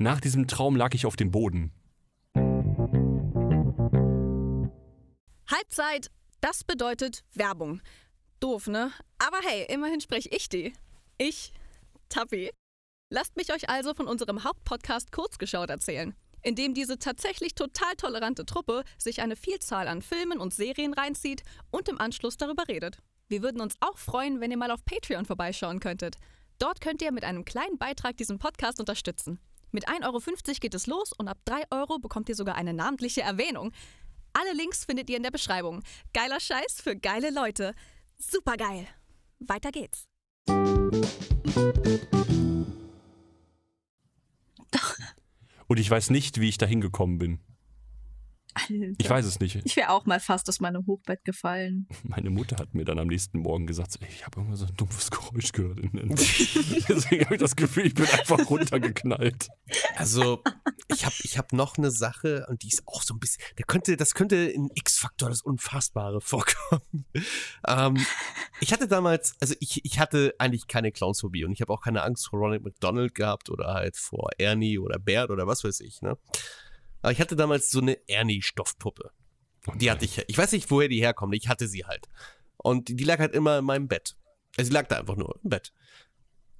Nach 0.00 0.20
diesem 0.20 0.46
Traum 0.46 0.76
lag 0.76 0.94
ich 0.94 1.06
auf 1.06 1.16
dem 1.16 1.32
Boden. 1.32 1.72
Halbzeit, 5.50 6.12
das 6.40 6.62
bedeutet 6.62 7.24
Werbung. 7.34 7.82
Doof, 8.38 8.68
ne? 8.68 8.92
Aber 9.18 9.38
hey, 9.42 9.66
immerhin 9.68 10.00
spreche 10.00 10.28
ich 10.28 10.48
die. 10.48 10.72
Ich, 11.18 11.52
Tappi. 12.08 12.50
Lasst 13.10 13.36
mich 13.36 13.52
euch 13.52 13.68
also 13.68 13.92
von 13.92 14.06
unserem 14.06 14.44
Hauptpodcast 14.44 15.10
Kurzgeschaut 15.10 15.70
erzählen, 15.70 16.14
in 16.42 16.54
dem 16.54 16.74
diese 16.74 17.00
tatsächlich 17.00 17.56
total 17.56 17.96
tolerante 17.96 18.46
Truppe 18.46 18.84
sich 18.98 19.20
eine 19.20 19.34
Vielzahl 19.34 19.88
an 19.88 20.02
Filmen 20.02 20.38
und 20.38 20.54
Serien 20.54 20.94
reinzieht 20.94 21.42
und 21.72 21.88
im 21.88 22.00
Anschluss 22.00 22.36
darüber 22.36 22.68
redet. 22.68 22.98
Wir 23.26 23.42
würden 23.42 23.60
uns 23.60 23.74
auch 23.80 23.98
freuen, 23.98 24.40
wenn 24.40 24.52
ihr 24.52 24.58
mal 24.58 24.70
auf 24.70 24.84
Patreon 24.84 25.24
vorbeischauen 25.24 25.80
könntet. 25.80 26.18
Dort 26.60 26.80
könnt 26.80 27.02
ihr 27.02 27.10
mit 27.10 27.24
einem 27.24 27.44
kleinen 27.44 27.78
Beitrag 27.78 28.16
diesen 28.16 28.38
Podcast 28.38 28.78
unterstützen. 28.78 29.40
Mit 29.70 29.88
1,50 29.88 30.04
Euro 30.04 30.20
geht 30.60 30.74
es 30.74 30.86
los 30.86 31.12
und 31.12 31.28
ab 31.28 31.38
3 31.44 31.64
Euro 31.70 31.98
bekommt 31.98 32.28
ihr 32.28 32.34
sogar 32.34 32.54
eine 32.54 32.72
namentliche 32.72 33.20
Erwähnung. 33.20 33.72
Alle 34.32 34.52
Links 34.54 34.84
findet 34.84 35.10
ihr 35.10 35.16
in 35.16 35.22
der 35.22 35.30
Beschreibung. 35.30 35.82
Geiler 36.14 36.40
Scheiß 36.40 36.80
für 36.82 36.96
geile 36.96 37.30
Leute. 37.30 37.74
Supergeil. 38.16 38.86
Weiter 39.40 39.70
geht's. 39.70 40.06
Und 45.66 45.78
ich 45.78 45.90
weiß 45.90 46.10
nicht, 46.10 46.40
wie 46.40 46.48
ich 46.48 46.58
da 46.58 46.66
hingekommen 46.66 47.18
bin. 47.18 47.40
Ich 48.98 49.08
weiß 49.08 49.24
es 49.24 49.40
nicht. 49.40 49.56
Ich 49.64 49.76
wäre 49.76 49.90
auch 49.90 50.06
mal 50.06 50.20
fast 50.20 50.48
aus 50.48 50.60
meinem 50.60 50.86
Hochbett 50.86 51.24
gefallen. 51.24 51.86
Meine 52.02 52.30
Mutter 52.30 52.56
hat 52.56 52.74
mir 52.74 52.84
dann 52.84 52.98
am 52.98 53.08
nächsten 53.08 53.38
Morgen 53.40 53.66
gesagt, 53.66 53.92
so, 53.92 54.00
ey, 54.00 54.08
ich 54.10 54.24
habe 54.24 54.40
immer 54.40 54.56
so 54.56 54.66
ein 54.66 54.74
dumpfes 54.76 55.10
Geräusch 55.10 55.52
gehört. 55.52 55.78
Deswegen 56.88 57.24
habe 57.24 57.34
ich 57.34 57.40
das 57.40 57.56
Gefühl, 57.56 57.86
ich 57.86 57.94
bin 57.94 58.06
einfach 58.06 58.38
runtergeknallt. 58.50 59.48
Also, 59.96 60.42
ich 60.88 61.04
habe 61.04 61.14
ich 61.22 61.38
hab 61.38 61.52
noch 61.52 61.78
eine 61.78 61.90
Sache 61.90 62.46
und 62.48 62.62
die 62.62 62.68
ist 62.68 62.82
auch 62.86 63.02
so 63.02 63.14
ein 63.14 63.20
bisschen, 63.20 63.42
der 63.58 63.66
könnte, 63.66 63.96
das 63.96 64.14
könnte 64.14 64.36
in 64.36 64.70
X-Faktor 64.74 65.28
das 65.28 65.42
Unfassbare 65.42 66.20
vorkommen. 66.20 67.06
ähm, 67.66 67.96
ich 68.60 68.72
hatte 68.72 68.88
damals, 68.88 69.34
also 69.40 69.54
ich, 69.60 69.84
ich 69.84 69.98
hatte 69.98 70.34
eigentlich 70.38 70.66
keine 70.66 70.92
Clownsphobie 70.92 71.44
und 71.44 71.52
ich 71.52 71.60
habe 71.60 71.72
auch 71.72 71.82
keine 71.82 72.02
Angst 72.02 72.28
vor 72.28 72.38
Ronald 72.38 72.62
McDonald 72.64 73.14
gehabt 73.14 73.50
oder 73.50 73.74
halt 73.74 73.96
vor 73.96 74.30
Ernie 74.38 74.78
oder 74.78 74.98
Bert 74.98 75.30
oder 75.30 75.46
was 75.46 75.64
weiß 75.64 75.80
ich, 75.80 76.02
ne? 76.02 76.16
Aber 77.02 77.12
ich 77.12 77.20
hatte 77.20 77.36
damals 77.36 77.70
so 77.70 77.80
eine 77.80 77.98
Ernie-Stoffpuppe. 78.08 79.10
Die 79.74 79.90
hatte 79.90 80.04
ich, 80.04 80.24
ich 80.26 80.38
weiß 80.38 80.52
nicht, 80.52 80.70
woher 80.70 80.88
die 80.88 81.00
herkommt, 81.00 81.34
ich 81.34 81.48
hatte 81.48 81.68
sie 81.68 81.84
halt. 81.84 82.08
Und 82.56 82.88
die 82.88 83.04
lag 83.04 83.18
halt 83.18 83.34
immer 83.34 83.58
in 83.58 83.64
meinem 83.64 83.88
Bett. 83.88 84.16
Also 84.56 84.68
sie 84.68 84.74
lag 84.74 84.88
da 84.88 84.98
einfach 84.98 85.16
nur 85.16 85.38
im 85.42 85.50
Bett. 85.50 85.72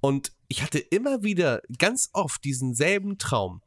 Und 0.01 0.31
ich 0.47 0.61
hatte 0.61 0.79
immer 0.79 1.23
wieder, 1.23 1.61
ganz 1.77 2.09
oft 2.13 2.43
diesen 2.43 2.73
selben 2.73 3.17
Traum. 3.17 3.61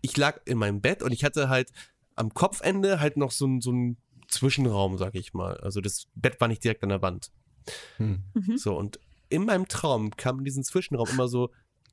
Ich 0.00 0.16
lag 0.16 0.40
in 0.44 0.58
meinem 0.58 0.80
Bett 0.80 1.02
und 1.02 1.12
ich 1.12 1.24
hatte 1.24 1.48
halt 1.48 1.70
am 2.14 2.34
Kopfende 2.34 3.00
halt 3.00 3.16
noch 3.16 3.30
so 3.30 3.46
einen 3.46 3.60
so 3.60 3.70
einen 3.70 3.96
Zwischenraum, 4.28 4.98
sag 4.98 5.14
ich 5.14 5.32
mal. 5.32 5.56
Also 5.58 5.80
das 5.80 6.08
Bett 6.14 6.40
war 6.40 6.48
nicht 6.48 6.64
direkt 6.64 6.82
an 6.82 6.88
der 6.90 7.02
Wand. 7.02 7.30
Hm. 7.96 8.24
Mhm. 8.34 8.56
So, 8.58 8.76
und 8.76 8.98
in 9.28 9.44
meinem 9.44 9.68
Traum 9.68 10.10
kam 10.16 10.38
in 10.38 10.44
diesen 10.44 10.64
Zwischenraum 10.64 11.08
immer 11.08 11.28
so 11.28 11.50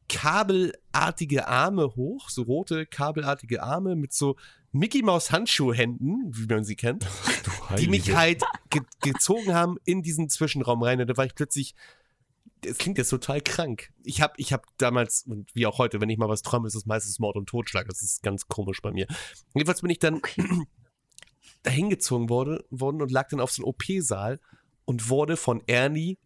kabelartige 0.10 1.48
Arme 1.48 1.96
hoch, 1.96 2.30
so 2.30 2.42
rote 2.42 2.86
kabelartige 2.86 3.64
Arme 3.64 3.96
mit 3.96 4.12
so 4.12 4.36
Mickey 4.72 5.02
Maus 5.02 5.32
Handschuhhänden, 5.32 6.32
wie 6.36 6.54
man 6.54 6.64
sie 6.64 6.76
kennt, 6.76 7.08
die 7.78 7.88
mich 7.88 8.14
halt 8.14 8.44
ge 8.70 8.82
gezogen 9.02 9.54
haben 9.54 9.78
in 9.86 10.02
diesen 10.02 10.30
Zwischenraum 10.30 10.84
rein. 10.84 11.00
Und 11.00 11.08
da 11.08 11.16
war 11.16 11.26
ich 11.26 11.36
plötzlich, 11.36 11.74
das 12.62 12.78
klingt 12.78 12.98
jetzt 12.98 13.10
total 13.10 13.42
krank. 13.42 13.92
Ich 14.04 14.22
habe 14.22 14.34
ich 14.38 14.52
hab 14.52 14.66
damals, 14.78 15.24
und 15.24 15.56
wie 15.56 15.66
auch 15.66 15.78
heute, 15.78 16.02
wenn 16.02 16.10
ich 16.10 16.18
mal 16.18 16.30
was 16.30 16.42
träume, 16.42 16.68
ist 16.68 16.76
es 16.76 16.86
meistens 16.86 17.20
Mord 17.20 17.38
und 17.38 17.48
Totschlag. 17.48 17.88
Das 17.88 18.02
ist 18.02 18.22
ganz 18.22 18.48
komisch 18.48 18.82
bei 18.82 18.92
mir. 18.92 19.08
Jedenfalls 19.54 19.82
bin 19.82 19.92
ich 19.92 20.00
dann 20.00 20.22
dahin 21.64 21.90
gezogen 21.90 22.30
wurde, 22.30 22.66
worden 22.70 23.02
und 23.02 23.12
lag 23.12 23.30
dann 23.30 23.40
auf 23.40 23.52
so 23.52 23.64
einem 23.64 23.70
OP-Saal 23.70 24.40
und 24.86 25.10
wurde 25.10 25.38
von 25.38 25.64
Ernie 25.68 26.18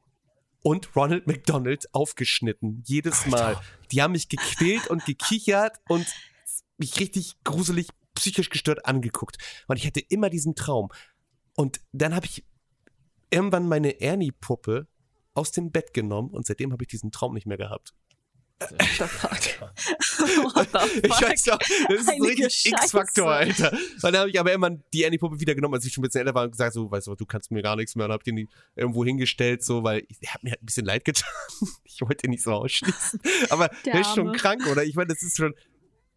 und 0.63 0.95
Ronald 0.95 1.27
McDonald 1.27 1.93
aufgeschnitten. 1.93 2.81
Jedes 2.85 3.27
Mal. 3.27 3.59
Die 3.91 4.01
haben 4.01 4.13
mich 4.13 4.29
gequält 4.29 4.87
und 4.87 5.05
gekichert 5.05 5.79
und 5.87 6.07
mich 6.77 6.99
richtig 6.99 7.35
gruselig, 7.43 7.89
psychisch 8.15 8.49
gestört 8.49 8.85
angeguckt. 8.85 9.37
Und 9.67 9.77
ich 9.77 9.85
hatte 9.85 9.99
immer 9.99 10.29
diesen 10.29 10.55
Traum. 10.55 10.89
Und 11.55 11.81
dann 11.91 12.15
habe 12.15 12.25
ich 12.25 12.43
irgendwann 13.29 13.67
meine 13.67 14.01
Ernie-Puppe 14.01 14.87
aus 15.33 15.51
dem 15.51 15.71
Bett 15.71 15.93
genommen 15.93 16.29
und 16.29 16.45
seitdem 16.45 16.71
habe 16.71 16.83
ich 16.83 16.87
diesen 16.87 17.11
Traum 17.11 17.33
nicht 17.33 17.45
mehr 17.45 17.57
gehabt. 17.57 17.93
Fuck? 18.61 19.39
What 20.55 20.67
the 20.71 21.01
Ich 21.03 21.21
weiß 21.21 21.49
auch, 21.49 21.57
das 21.57 22.01
ist 22.01 22.09
Einige 22.09 22.45
richtig. 22.45 22.71
X-Faktor, 22.71 23.31
Alter. 23.31 23.77
Dann 24.01 24.17
habe 24.17 24.29
ich 24.29 24.39
aber 24.39 24.53
immer 24.53 24.69
die 24.71 25.05
Annie-Puppe 25.05 25.39
wieder 25.39 25.55
genommen, 25.55 25.75
als 25.75 25.85
ich 25.85 25.93
schon 25.93 26.01
ein 26.03 26.07
bisschen 26.07 26.21
älter 26.21 26.35
war 26.35 26.45
und 26.45 26.51
gesagt, 26.51 26.73
so, 26.73 26.89
weißt 26.89 27.07
du, 27.07 27.15
du 27.15 27.25
kannst 27.25 27.51
mir 27.51 27.61
gar 27.61 27.75
nichts 27.75 27.95
mehr. 27.95 28.05
Und 28.05 28.11
hab 28.11 28.23
die 28.23 28.47
irgendwo 28.75 29.03
hingestellt, 29.05 29.63
so, 29.63 29.83
weil 29.83 30.05
ich 30.07 30.29
hat 30.33 30.43
mir 30.43 30.51
halt 30.51 30.61
ein 30.61 30.65
bisschen 30.65 30.85
leid 30.85 31.05
getan. 31.05 31.29
Ich 31.85 32.01
wollte 32.01 32.25
ihn 32.25 32.31
nicht 32.31 32.41
so 32.41 32.51
ausschließen. 32.53 33.19
Aber 33.51 33.67
Der 33.85 33.93
der 33.93 34.01
ist 34.01 34.15
schon 34.15 34.31
krank, 34.33 34.65
oder? 34.65 34.83
Ich 34.83 34.95
meine, 34.95 35.09
das 35.13 35.21
ist 35.21 35.37
schon, 35.37 35.53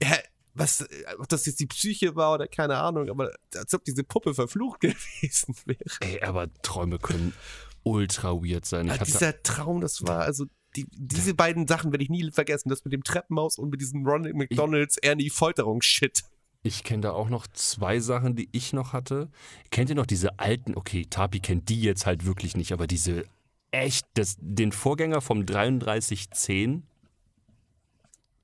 ja, 0.03 0.17
was, 0.55 0.81
äh, 0.81 0.87
ob 1.19 1.29
das 1.29 1.45
jetzt 1.45 1.61
die 1.61 1.67
Psyche 1.67 2.17
war 2.17 2.33
oder 2.33 2.49
keine 2.49 2.79
Ahnung, 2.79 3.11
aber 3.11 3.33
als 3.55 3.75
ob 3.75 3.85
diese 3.85 4.03
Puppe 4.03 4.33
verflucht 4.35 4.81
gewesen 4.81 5.55
wäre. 5.67 5.79
Ey, 6.01 6.23
aber 6.23 6.49
Träume 6.63 6.99
können 6.99 7.35
ultra 7.83 8.33
weird 8.33 8.65
sein. 8.65 8.87
Ich 8.87 8.93
hatte, 8.93 9.05
dieser 9.05 9.43
Traum, 9.43 9.81
das 9.81 10.03
war, 10.07 10.21
also, 10.21 10.47
die, 10.77 10.87
diese 10.93 11.35
beiden 11.35 11.67
Sachen 11.67 11.93
werde 11.93 12.05
ich 12.05 12.11
nie 12.11 12.31
vergessen. 12.31 12.69
Das 12.69 12.85
mit 12.85 12.93
dem 12.93 13.05
Treppenhaus 13.05 13.59
und 13.59 13.71
mit 13.71 13.81
diesem 13.81 14.07
Ronald 14.07 14.35
McDonalds 14.35 14.97
Ernie 14.99 15.31
Folterungsshit. 15.31 16.25
Ich 16.63 16.83
kenne 16.83 17.03
da 17.03 17.11
auch 17.13 17.29
noch 17.29 17.47
zwei 17.49 18.01
Sachen, 18.01 18.35
die 18.35 18.49
ich 18.53 18.73
noch 18.73 18.93
hatte. 18.93 19.31
Kennt 19.71 19.89
ihr 19.89 19.97
noch 19.97 20.07
diese 20.07 20.39
alten, 20.39 20.75
okay, 20.77 21.07
Tapi 21.09 21.41
kennt 21.41 21.69
die 21.69 21.81
jetzt 21.81 22.07
halt 22.07 22.27
wirklich 22.27 22.57
nicht, 22.57 22.73
aber 22.73 22.87
diese 22.87 23.25
echt, 23.71 24.07
das, 24.15 24.37
den 24.41 24.73
Vorgänger 24.73 25.21
vom 25.21 25.47
3310 25.47 26.83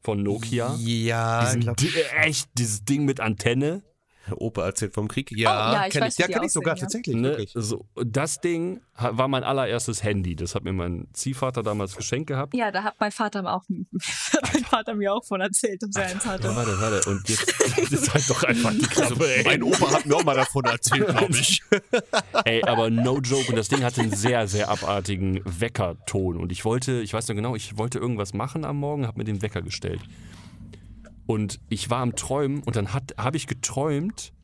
von 0.00 0.22
Nokia. 0.22 0.76
Ja, 0.78 1.44
Diesen, 1.44 1.60
glaub, 1.62 1.76
echt, 2.16 2.48
dieses 2.58 2.84
Ding 2.84 3.04
mit 3.04 3.20
Antenne. 3.20 3.82
Opa 4.30 4.64
erzählt 4.64 4.94
vom 4.94 5.08
Krieg. 5.08 5.30
Ja, 5.32 5.70
Oh, 5.70 5.74
ja, 5.74 5.86
ich 5.86 5.92
kenn 5.92 6.02
weiß, 6.02 6.14
ich. 6.14 6.18
Ja, 6.20 6.26
die 6.26 6.32
kenne 6.34 6.46
ich 6.46 6.52
sogar 6.52 6.76
ja. 6.76 6.80
tatsächlich, 6.80 7.16
Ne? 7.16 7.28
wirklich. 7.30 7.52
So, 7.54 7.86
das 7.96 8.40
Ding 8.40 8.80
war 8.96 9.26
mein 9.28 9.42
allererstes 9.42 10.02
Handy. 10.04 10.36
Das 10.36 10.54
hat 10.54 10.62
mir 10.64 10.72
mein 10.72 11.08
Ziehvater 11.12 11.62
damals 11.62 11.96
geschenkt 11.96 12.28
gehabt. 12.28 12.54
Ja, 12.54 12.70
da 12.70 12.84
hat 12.84 12.94
mein 13.00 13.10
Vater 13.10 13.40
auch, 13.40 13.62
hat 13.62 14.42
mein 14.54 14.64
Vater 14.64 14.94
mir 14.94 15.12
auch 15.12 15.24
von 15.24 15.40
erzählt, 15.40 15.82
dass 15.82 15.96
er 15.96 16.06
eins 16.10 16.24
Ja, 16.24 16.30
hatte. 16.32 16.54
warte, 16.54 16.80
warte. 16.80 17.10
Und 17.10 17.28
jetzt, 17.28 17.54
jetzt 17.90 18.14
halt 18.14 18.30
doch 18.30 18.42
einfach 18.44 18.70
die 18.72 18.86
Klappe, 18.86 19.34
ey. 19.36 19.44
Mein 19.44 19.62
Opa 19.62 19.90
hat 19.92 20.06
mir 20.06 20.14
auch 20.16 20.24
mal 20.24 20.36
davon 20.36 20.64
erzählt, 20.66 21.06
glaube 21.08 21.32
ich. 21.36 21.62
Ey, 22.44 22.62
aber 22.64 22.90
no 22.90 23.18
joke. 23.18 23.48
Und 23.48 23.56
das 23.56 23.68
Ding 23.68 23.82
hatte 23.82 24.02
einen 24.02 24.12
sehr, 24.14 24.46
sehr 24.46 24.68
abartigen 24.68 25.40
Weckerton. 25.44 26.36
Und 26.36 26.52
ich 26.52 26.64
wollte, 26.64 27.00
ich 27.00 27.12
weiß 27.12 27.28
noch 27.28 27.34
genau, 27.36 27.56
ich 27.56 27.76
wollte 27.78 27.98
irgendwas 27.98 28.34
machen 28.34 28.64
am 28.64 28.76
Morgen, 28.76 29.06
habe 29.06 29.18
mir 29.18 29.24
den 29.24 29.42
Wecker 29.42 29.62
gestellt. 29.62 30.00
Und 31.32 31.60
ich 31.70 31.88
war 31.88 32.00
am 32.00 32.14
Träumen 32.14 32.62
und 32.62 32.76
dann 32.76 32.92
habe 32.92 33.36
ich 33.38 33.46
geträumt, 33.46 34.34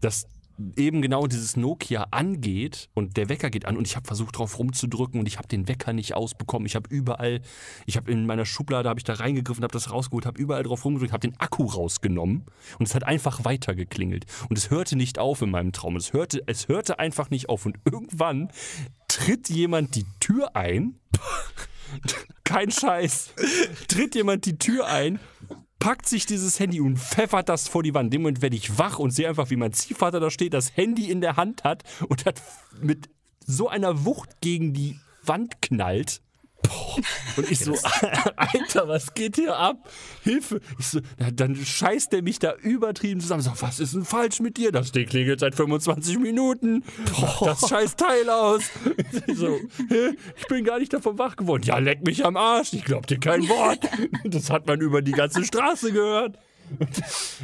dass 0.00 0.28
eben 0.76 1.02
genau 1.02 1.26
dieses 1.26 1.56
Nokia 1.56 2.06
angeht 2.12 2.90
und 2.94 3.16
der 3.16 3.28
Wecker 3.28 3.50
geht 3.50 3.64
an 3.64 3.76
und 3.76 3.88
ich 3.88 3.96
habe 3.96 4.06
versucht 4.06 4.38
drauf 4.38 4.56
rumzudrücken 4.56 5.18
und 5.18 5.26
ich 5.26 5.36
habe 5.36 5.48
den 5.48 5.66
Wecker 5.66 5.92
nicht 5.92 6.14
ausbekommen. 6.14 6.64
Ich 6.66 6.76
habe 6.76 6.88
überall, 6.94 7.40
ich 7.86 7.96
habe 7.96 8.12
in 8.12 8.24
meiner 8.24 8.44
Schublade, 8.44 8.88
habe 8.88 9.00
ich 9.00 9.04
da 9.04 9.14
reingegriffen, 9.14 9.64
habe 9.64 9.72
das 9.72 9.90
rausgeholt, 9.90 10.26
habe 10.26 10.40
überall 10.40 10.62
drauf 10.62 10.84
rumgedrückt, 10.84 11.12
habe 11.12 11.28
den 11.28 11.40
Akku 11.40 11.64
rausgenommen 11.64 12.44
und 12.78 12.86
es 12.86 12.94
hat 12.94 13.02
einfach 13.02 13.44
weiter 13.44 13.74
geklingelt. 13.74 14.24
Und 14.48 14.56
es 14.56 14.70
hörte 14.70 14.94
nicht 14.94 15.18
auf 15.18 15.42
in 15.42 15.50
meinem 15.50 15.72
Traum. 15.72 15.96
Es 15.96 16.12
hörte, 16.12 16.40
es 16.46 16.68
hörte 16.68 17.00
einfach 17.00 17.30
nicht 17.30 17.48
auf 17.48 17.66
und 17.66 17.78
irgendwann 17.84 18.52
tritt 19.08 19.48
jemand 19.48 19.96
die 19.96 20.06
Tür 20.20 20.54
ein. 20.54 21.00
Kein 22.44 22.70
Scheiß. 22.70 23.34
Tritt 23.88 24.14
jemand 24.14 24.46
die 24.46 24.56
Tür 24.56 24.86
ein, 24.86 25.18
packt 25.78 26.08
sich 26.08 26.26
dieses 26.26 26.58
Handy 26.58 26.80
und 26.80 26.98
pfeffert 26.98 27.48
das 27.48 27.68
vor 27.68 27.82
die 27.82 27.94
Wand. 27.94 28.06
In 28.06 28.10
dem 28.10 28.22
Moment 28.22 28.42
werde 28.42 28.56
ich 28.56 28.78
wach 28.78 28.98
und 28.98 29.10
sehe 29.10 29.28
einfach, 29.28 29.50
wie 29.50 29.56
mein 29.56 29.72
Ziehvater 29.72 30.20
da 30.20 30.30
steht, 30.30 30.54
das 30.54 30.76
Handy 30.76 31.10
in 31.10 31.20
der 31.20 31.36
Hand 31.36 31.64
hat 31.64 31.84
und 32.08 32.26
hat 32.26 32.42
mit 32.80 33.08
so 33.46 33.68
einer 33.68 34.04
Wucht 34.04 34.40
gegen 34.40 34.74
die 34.74 34.98
Wand 35.22 35.62
knallt. 35.62 36.20
Und 37.36 37.50
ich 37.50 37.60
so, 37.60 37.76
Alter, 38.36 38.88
was 38.88 39.14
geht 39.14 39.36
hier 39.36 39.56
ab? 39.56 39.88
Hilfe! 40.22 40.60
Ich 40.78 40.88
so, 40.88 41.00
na, 41.18 41.30
dann 41.30 41.54
scheißt 41.54 42.12
der 42.12 42.22
mich 42.22 42.38
da 42.38 42.54
übertrieben 42.56 43.20
zusammen. 43.20 43.42
So, 43.42 43.52
was 43.60 43.80
ist 43.80 43.94
denn 43.94 44.04
falsch 44.04 44.40
mit 44.40 44.56
dir? 44.56 44.72
Das 44.72 44.92
Ding 44.92 45.06
klingelt 45.06 45.40
seit 45.40 45.54
25 45.54 46.18
Minuten. 46.18 46.84
Mach 47.20 47.40
das 47.40 47.68
scheiß 47.68 47.96
Teil 47.96 48.28
aus. 48.28 48.64
Ich 49.26 49.36
so, 49.36 49.58
ich 50.36 50.46
bin 50.48 50.64
gar 50.64 50.78
nicht 50.78 50.92
davon 50.92 51.18
wach 51.18 51.36
geworden. 51.36 51.62
Ja, 51.64 51.78
leck 51.78 52.04
mich 52.04 52.24
am 52.24 52.36
Arsch. 52.36 52.72
Ich 52.72 52.84
glaub 52.84 53.06
dir 53.06 53.20
kein 53.20 53.48
Wort. 53.48 53.88
Das 54.24 54.50
hat 54.50 54.66
man 54.66 54.80
über 54.80 55.02
die 55.02 55.12
ganze 55.12 55.44
Straße 55.44 55.92
gehört. 55.92 56.38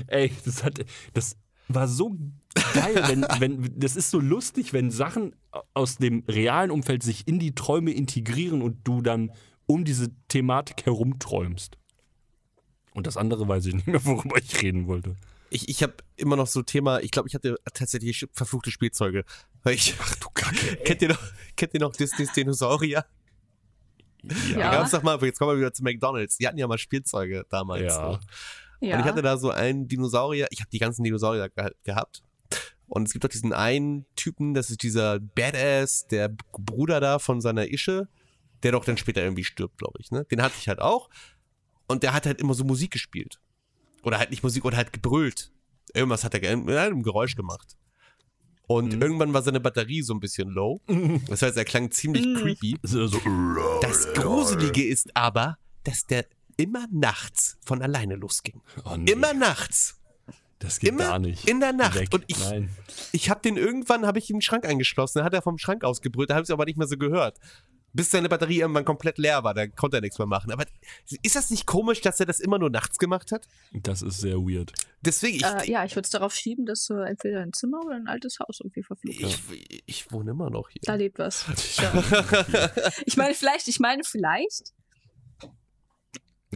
Ey, 0.09 0.33
das 0.45 0.65
hat, 0.65 0.81
das 1.15 1.37
war 1.69 1.89
so 1.89 2.17
geil, 2.55 3.03
wenn, 3.07 3.23
wenn, 3.39 3.79
das 3.79 3.97
ist 3.97 4.11
so 4.11 4.21
lustig, 4.21 4.73
wenn 4.73 4.91
Sachen 4.91 5.35
aus 5.75 5.97
dem 5.97 6.25
realen 6.29 6.71
Umfeld 6.71 7.03
sich 7.03 7.27
in 7.27 7.39
die 7.39 7.55
Träume 7.55 7.93
integrieren 7.93 8.63
und 8.63 8.79
du 8.87 9.03
dann 9.03 9.33
um 9.67 9.85
diese 9.85 10.09
Thematik 10.29 10.85
herumträumst. 10.87 11.79
Und 12.93 13.07
das 13.07 13.17
andere 13.17 13.49
weiß 13.49 13.67
ich 13.67 13.75
nicht 13.75 13.87
mehr, 13.87 14.05
worüber 14.05 14.37
ich 14.39 14.63
reden 14.63 14.87
wollte. 14.87 15.17
Ich, 15.51 15.69
ich 15.69 15.83
habe 15.83 15.95
immer 16.17 16.37
noch 16.37 16.47
so 16.47 16.63
Thema, 16.63 17.01
ich 17.01 17.11
glaube, 17.11 17.29
ich 17.29 17.35
hatte 17.35 17.57
tatsächlich 17.73 18.27
verfluchte 18.33 18.71
Spielzeuge. 18.71 19.25
Ich, 19.69 19.95
Ach 20.01 20.15
du 20.17 20.29
Kacke. 20.35 20.77
Kennt 20.85 21.03
ihr 21.03 21.09
noch, 21.09 21.23
kennt 21.57 21.75
ihr 21.75 21.81
noch 21.81 21.93
Disneys 21.93 22.33
Dinosaurier? 22.33 23.05
Da 24.23 24.35
Ja. 24.59 24.71
gab's 24.73 24.91
doch 24.91 25.03
mal, 25.03 25.23
jetzt 25.25 25.39
kommen 25.39 25.53
wir 25.53 25.59
wieder 25.59 25.73
zu 25.73 25.83
McDonalds. 25.83 26.39
Die 26.39 26.47
hatten 26.47 26.59
ja 26.59 26.67
mal 26.67 26.79
Spielzeuge 26.79 27.45
damals. 27.51 27.83
Ja. 27.83 28.13
So. 28.13 28.19
Ja. 28.81 28.97
Und 28.97 29.01
ich 29.01 29.07
hatte 29.07 29.23
da 29.23 29.37
so 29.37 29.51
einen 29.51 29.87
Dinosaurier, 29.89 30.47
ich 30.51 30.61
habe 30.61 30.71
die 30.71 30.79
ganzen 30.79 31.05
Dinosaurier 31.05 31.49
ge 31.49 31.71
gehabt. 31.85 32.23
Und 32.87 33.07
es 33.07 33.13
gibt 33.13 33.25
doch 33.25 33.29
diesen 33.31 33.53
einen 33.53 34.05
Typen, 34.15 34.55
das 34.55 34.71
ist 34.71 34.83
dieser 34.83 35.19
Badass, 35.21 36.07
der 36.09 36.29
Bruder 36.53 37.01
da 37.01 37.19
von 37.19 37.41
seiner 37.41 37.71
Ische, 37.73 38.09
der 38.63 38.73
doch 38.73 38.85
dann 38.85 38.97
später 38.97 39.23
irgendwie 39.23 39.45
stirbt, 39.45 39.79
glaube 39.79 39.99
ich. 40.01 40.11
Ne? 40.11 40.25
Den 40.31 40.43
hatte 40.43 40.55
ich 40.59 40.69
halt 40.69 40.81
auch. 40.81 41.09
Und 41.89 42.03
der 42.03 42.13
hat 42.13 42.27
halt 42.27 42.41
immer 42.41 42.55
so 42.55 42.65
Musik 42.65 42.91
gespielt. 42.93 43.41
Oder 44.03 44.19
halt 44.19 44.31
nicht 44.31 44.43
Musik, 44.43 44.65
oder 44.65 44.77
halt 44.77 44.93
gebrüllt. 44.93 45.51
Irgendwas 45.95 46.25
hat 46.25 46.35
er 46.35 46.41
ge 46.41 46.49
er 46.51 46.83
hat 46.83 46.91
ein 46.93 47.03
Geräusch 47.03 47.37
gemacht. 47.37 47.77
Und 48.67 48.95
Mhm. 48.95 49.03
irgendwann 49.03 49.35
war 49.35 49.43
seine 49.43 49.61
Batterie 49.61 50.03
so 50.03 50.15
ein 50.15 50.21
bisschen 50.21 50.49
low. 50.49 50.81
Das 51.29 51.43
heißt, 51.43 51.57
er 51.57 51.65
klang 51.65 51.91
ziemlich 51.91 52.27
Mhm. 52.27 52.35
creepy. 52.37 52.79
Das 53.83 54.13
Gruselige 54.15 54.85
ist 54.87 55.15
aber, 55.17 55.57
dass 55.85 56.07
der 56.07 56.27
immer 56.57 56.87
nachts 56.91 57.59
von 57.65 57.83
alleine 57.83 58.15
losging. 58.17 58.63
oh 58.85 58.97
nee, 58.97 59.13
Immer 59.13 59.35
nachts. 59.35 60.01
Das 60.59 60.79
geht 60.79 60.91
immer 60.91 61.05
gar 61.05 61.19
nicht. 61.19 61.49
in 61.49 61.61
der 61.61 61.73
Nacht. 61.73 61.95
Weg. 61.99 62.09
Und 62.13 62.25
ich- 62.27 62.39
Nein. 62.39 62.71
Ich 63.13 63.31
habe 63.31 63.41
den 63.43 63.57
irgendwann, 63.57 64.07
habe 64.07 64.19
ich 64.19 64.31
in 64.31 64.37
den 64.37 64.43
Schrank 64.43 64.65
eingeschlossen, 64.67 65.19
dann 65.19 65.27
hat 65.27 65.35
er 65.35 65.43
vom 65.43 65.59
Schrank 65.59 65.85
ausgebrüllt, 65.85 66.31
da 66.31 66.35
habe 66.35 66.43
ich 66.43 66.49
es 66.49 66.53
aber 66.53 66.65
nicht 66.65 66.79
mehr 66.79 66.87
so 66.89 66.97
gehört. 66.97 67.39
Bis 67.97 68.11
seine 68.11 68.29
Batterie 68.29 68.59
irgendwann 68.59 68.85
komplett 68.85 69.19
leer 69.19 69.45
war, 69.45 69.55
da 69.55 69.69
konnte 69.69 69.99
er 69.99 70.01
nichts 70.01 70.19
mehr 70.19 70.27
machen. 70.27 70.51
Aber 70.51 70.65
ist 71.23 71.37
das 71.37 71.51
nicht 71.51 71.65
komisch, 71.65 72.01
dass 72.01 72.19
er 72.19 72.27
das 72.27 72.41
immer 72.41 72.59
nur 72.59 72.69
nachts 72.69 72.99
gemacht 72.99 73.31
hat? 73.31 73.47
Das 73.73 74.03
ist 74.03 74.19
sehr 74.21 74.39
weird. 74.39 74.73
Deswegen, 75.01 75.37
ich, 75.37 75.45
äh, 75.45 75.71
ja, 75.71 75.85
ich 75.85 75.93
würde 75.95 76.07
es 76.07 76.11
darauf 76.11 76.35
schieben, 76.35 76.67
dass 76.67 76.85
du 76.87 76.95
entweder 76.95 77.41
ein 77.43 77.53
Zimmer 77.53 77.79
oder 77.87 77.95
ein 77.95 78.09
altes 78.09 78.41
Haus 78.41 78.59
irgendwie 78.61 78.83
verflucht 78.83 79.23
hast. 79.23 79.39
ich, 79.53 79.83
ich 79.87 80.11
wohne 80.11 80.33
immer 80.33 80.51
noch 80.51 80.71
hier. 80.71 80.81
Da 80.85 80.95
lebt 80.97 81.21
was. 81.21 81.45
Ja. 81.81 82.71
Ich 83.07 83.17
meine, 83.17 83.35
vielleicht, 83.35 83.69
ich 83.69 83.79
meine, 83.79 84.03
vielleicht 84.03 84.73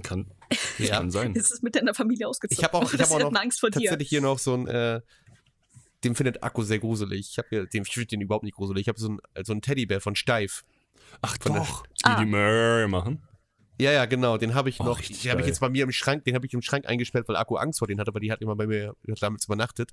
Kann, 0.02 0.30
Ja. 0.78 0.96
kann 0.98 1.10
sein. 1.10 1.34
ist 1.34 1.50
es 1.52 1.62
mit 1.62 1.74
deiner 1.74 1.94
Familie 1.94 2.26
ausgezogen. 2.28 2.58
Ich 2.58 2.64
habe 2.64 2.76
auch, 2.78 2.92
ich 2.92 3.00
hab 3.00 3.10
auch 3.10 3.18
noch 3.18 3.34
Angst 3.40 3.60
vor 3.60 3.70
dir. 3.70 3.80
tatsächlich 3.80 4.08
hier 4.08 4.20
noch 4.22 4.38
so 4.38 4.54
ein, 4.54 4.66
äh, 4.66 5.00
den 6.04 6.14
findet 6.14 6.42
Akku 6.42 6.62
sehr 6.62 6.78
gruselig. 6.78 7.28
Ich 7.30 7.38
habe 7.38 7.48
hier, 7.50 7.66
den, 7.66 7.82
ich 7.82 7.92
finde 7.92 8.06
den 8.08 8.20
überhaupt 8.20 8.44
nicht 8.44 8.54
gruselig. 8.56 8.82
Ich 8.82 8.88
habe 8.88 8.98
so 9.00 9.08
einen 9.08 9.18
so 9.44 9.52
einen 9.52 9.62
Teddybär 9.62 10.00
von 10.00 10.14
Steif. 10.14 10.64
Ach 11.22 11.36
Von 11.40 11.52
der- 11.54 11.62
doch, 11.62 11.86
die 11.86 12.04
Ah. 12.04 12.18
die 12.20 12.26
Mörr 12.26 12.86
machen. 12.88 13.22
Ja, 13.80 13.92
ja, 13.92 14.06
genau, 14.06 14.38
den 14.38 14.54
habe 14.54 14.68
ich 14.70 14.80
Oh, 14.80 14.84
noch. 14.84 14.98
richtig 14.98 15.22
Den 15.22 15.30
habe 15.32 15.40
ich 15.40 15.46
jetzt 15.46 15.60
bei 15.60 15.68
mir 15.68 15.84
im 15.84 15.92
Schrank, 15.92 16.24
den 16.24 16.34
habe 16.34 16.44
ich 16.46 16.52
im 16.52 16.62
Schrank 16.62 16.86
eingesperrt, 16.86 17.28
weil 17.28 17.36
Akku 17.36 17.56
Angst 17.56 17.78
vor 17.78 17.86
den 17.88 18.00
hat, 18.00 18.08
aber 18.08 18.18
die 18.20 18.32
hat 18.32 18.40
immer 18.42 18.56
bei 18.56 18.66
mir 18.66 18.94
damals 19.20 19.44
übernachtet. 19.44 19.90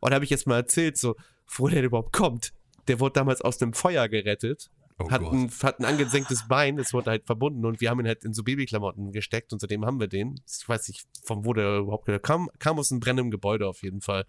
Und 0.00 0.10
da 0.10 0.16
habe 0.16 0.24
ich 0.24 0.30
jetzt 0.30 0.46
mal 0.46 0.56
erzählt, 0.56 0.98
so, 0.98 1.16
wo 1.46 1.68
der 1.68 1.82
überhaupt 1.82 2.12
kommt. 2.12 2.52
Der 2.88 3.00
wurde 3.00 3.14
damals 3.14 3.40
aus 3.40 3.60
einem 3.62 3.72
Feuer 3.72 4.08
gerettet, 4.08 4.68
Oh 4.98 5.10
hat, 5.10 5.22
ein, 5.22 5.50
hat 5.62 5.80
ein 5.80 5.84
angesenktes 5.84 6.46
Bein, 6.48 6.76
das 6.76 6.92
wurde 6.92 7.10
halt 7.10 7.26
verbunden 7.26 7.64
und 7.64 7.80
wir 7.80 7.90
haben 7.90 8.00
ihn 8.00 8.06
halt 8.06 8.24
in 8.24 8.34
so 8.34 8.42
Babyklamotten 8.44 9.12
gesteckt 9.12 9.52
und 9.52 9.58
seitdem 9.60 9.84
haben 9.84 9.98
wir 10.00 10.08
den. 10.08 10.40
Ich 10.48 10.68
weiß 10.68 10.88
nicht, 10.88 11.04
von 11.24 11.44
wo 11.44 11.52
der 11.54 11.78
überhaupt 11.78 12.08
kam, 12.22 12.48
kam 12.58 12.78
aus 12.78 12.90
einem 12.92 13.00
brennenden 13.00 13.30
Gebäude 13.30 13.66
auf 13.66 13.82
jeden 13.82 14.00
Fall. 14.00 14.24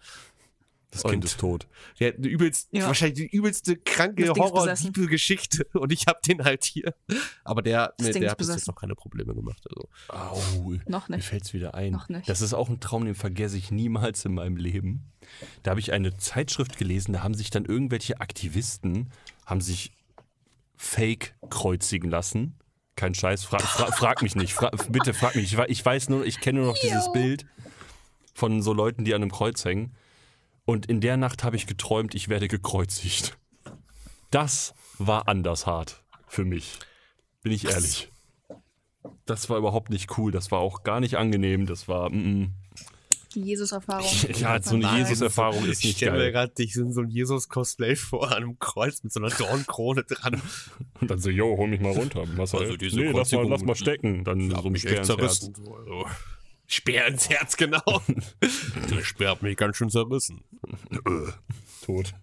Das 0.90 1.02
Und- 1.02 1.10
Kind 1.10 1.24
ist 1.24 1.40
tot. 1.40 1.66
Der 1.98 2.08
hat 2.08 2.18
eine 2.18 2.28
übelst, 2.28 2.68
Ja. 2.70 2.86
wahrscheinlich 2.86 3.18
die 3.18 3.36
übelste 3.36 3.76
kranke. 3.76 4.28
Horror-Geschichte 4.28 5.66
und 5.72 5.90
ich 5.90 6.06
habe 6.06 6.20
den 6.26 6.44
halt 6.44 6.64
hier. 6.64 6.94
Aber 7.42 7.62
der, 7.62 7.94
nee, 8.00 8.12
der 8.12 8.30
hat 8.30 8.38
bis 8.38 8.48
jetzt 8.48 8.68
noch 8.68 8.76
keine 8.76 8.94
Probleme 8.94 9.34
gemacht. 9.34 9.66
Also. 9.68 9.88
Au. 10.08 10.72
Noch 10.86 11.08
Mir 11.08 11.16
nicht. 11.16 11.26
fällt's 11.26 11.52
wieder 11.52 11.74
ein. 11.74 11.92
Noch 11.92 12.08
nicht. 12.08 12.28
Das 12.28 12.40
ist 12.40 12.54
auch 12.54 12.68
ein 12.68 12.78
Traum, 12.78 13.04
den 13.04 13.16
vergesse 13.16 13.56
ich 13.58 13.72
niemals 13.72 14.24
in 14.24 14.34
meinem 14.34 14.56
Leben. 14.56 15.10
Da 15.64 15.72
habe 15.72 15.80
ich 15.80 15.92
eine 15.92 16.16
Zeitschrift 16.16 16.78
gelesen, 16.78 17.12
da 17.12 17.22
haben 17.24 17.34
sich 17.34 17.50
dann 17.50 17.64
irgendwelche 17.64 18.20
Aktivisten, 18.20 19.10
haben 19.46 19.60
sich 19.60 19.92
fake 20.76 21.34
kreuzigen 21.50 22.10
lassen. 22.10 22.58
Kein 22.96 23.14
Scheiß, 23.14 23.44
fra 23.44 23.58
fra 23.58 23.86
frag 23.92 24.22
mich 24.22 24.36
nicht. 24.36 24.54
Fra 24.54 24.70
bitte 24.88 25.14
frag 25.14 25.34
mich. 25.34 25.44
Ich, 25.46 25.56
wei- 25.56 25.66
ich 25.68 25.84
weiß 25.84 26.08
nur, 26.10 26.24
ich 26.24 26.40
kenne 26.40 26.60
nur 26.60 26.68
noch 26.68 26.78
dieses. 26.80 27.10
Bild 27.12 27.44
von 28.34 28.62
so 28.62 28.72
Leuten, 28.72 29.04
die 29.04 29.14
an 29.14 29.22
einem 29.22 29.32
Kreuz 29.32 29.64
hängen. 29.64 29.94
Und 30.64 30.86
in 30.86 31.00
der 31.00 31.16
Nacht 31.16 31.44
habe 31.44 31.56
ich 31.56 31.66
geträumt, 31.66 32.14
ich 32.14 32.28
werde 32.28 32.48
gekreuzigt. 32.48 33.36
Das 34.30 34.74
war 34.98 35.28
anders 35.28 35.66
hart 35.66 36.02
für 36.26 36.44
mich. 36.44 36.78
Bin 37.42 37.52
ich 37.52 37.66
ehrlich. 37.66 38.10
Das 39.26 39.50
war 39.50 39.58
überhaupt 39.58 39.90
nicht 39.90 40.16
cool. 40.18 40.32
Das 40.32 40.50
war 40.50 40.60
auch 40.60 40.82
gar 40.82 41.00
nicht 41.00 41.16
angenehm. 41.16 41.66
Das 41.66 41.88
war. 41.88 42.10
Mm, 42.10 42.52
Die 43.34 43.40
Jesus-Erfahrung. 43.42 44.10
Ja, 44.38 44.62
so 44.62 44.76
eine 44.76 44.98
Jesus-Erfahrung 44.98 45.64
ist 45.66 45.80
Ich 45.80 45.84
nicht 45.86 45.96
stelle 45.96 46.12
mir 46.12 46.18
geil. 46.18 46.32
gerade 46.32 46.54
dich 46.54 46.76
in 46.76 46.92
so 46.92 47.00
ein 47.00 47.08
Jesus-Cosplay 47.08 47.96
vor, 47.96 48.28
an 48.28 48.36
einem 48.44 48.58
Kreuz 48.58 49.02
mit 49.02 49.12
so 49.12 49.20
einer 49.20 49.30
Dornkrone 49.30 50.04
dran. 50.04 50.40
Und 51.00 51.10
dann 51.10 51.18
so, 51.18 51.30
yo, 51.30 51.56
hol 51.56 51.68
mich 51.68 51.80
mal 51.80 51.92
runter. 51.92 52.24
Was 52.36 52.54
Also 52.54 52.64
also 52.64 52.76
diese 52.76 53.00
nee, 53.00 53.10
lass 53.10 53.32
mal, 53.32 53.48
lass 53.48 53.62
mal 53.62 53.74
stecken. 53.74 54.24
Dann 54.24 54.50
so 54.50 54.56
ein 54.56 54.72
mich 54.72 54.82
Speer 54.82 55.00
echt 55.00 55.10
ins 55.10 55.18
Herz. 55.18 55.40
So, 55.40 55.74
also. 55.74 56.06
Speer 56.66 57.06
ins 57.06 57.28
Herz, 57.28 57.56
genau. 57.56 57.82
Der 58.90 59.04
Speer 59.04 59.30
hat 59.30 59.42
mich 59.42 59.56
ganz 59.56 59.76
schön 59.76 59.90
zerrissen. 59.90 60.42
Tot. 61.84 62.14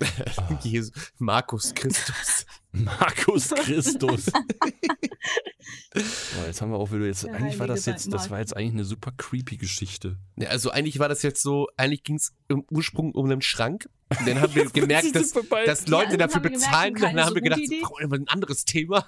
Jesus, 0.62 0.92
Markus 1.18 1.74
Christus. 1.74 2.46
Markus 2.72 3.50
Christus. 3.50 4.30
oh, 5.94 6.00
jetzt 6.46 6.60
haben 6.62 6.70
wir 6.70 6.78
auch 6.78 6.90
wieder 6.92 7.06
jetzt. 7.06 7.24
Der 7.24 7.34
eigentlich 7.34 7.58
war 7.58 7.66
das 7.66 7.86
jetzt, 7.86 8.12
das 8.12 8.30
war 8.30 8.38
jetzt 8.38 8.56
eigentlich 8.56 8.74
eine 8.74 8.84
super 8.84 9.12
creepy 9.16 9.56
Geschichte. 9.56 10.18
Ja, 10.36 10.48
also 10.50 10.70
eigentlich 10.70 10.98
war 10.98 11.08
das 11.08 11.22
jetzt 11.22 11.42
so, 11.42 11.68
eigentlich 11.76 12.02
ging 12.04 12.16
es 12.16 12.32
im 12.48 12.64
Ursprung 12.70 13.12
um 13.12 13.26
einen 13.26 13.42
Schrank. 13.42 13.88
Und 14.18 14.26
dann 14.26 14.40
haben 14.40 14.54
wir 14.54 14.64
gemerkt, 14.70 15.14
dass, 15.14 15.32
dass 15.32 15.86
Leute 15.88 16.12
Ja, 16.12 16.16
dafür 16.18 16.42
wir 16.42 16.50
gemerkt, 16.50 16.64
bezahlen. 16.66 16.94
Und 16.94 17.00
keine 17.00 17.16
dann 17.16 17.24
haben 17.24 17.28
so 17.30 17.34
wir 17.36 17.42
gedacht, 17.42 17.60
Idee. 17.60 17.80
brauchen 17.82 18.10
wir 18.10 18.18
ein 18.18 18.28
anderes 18.28 18.64
Thema. 18.64 19.06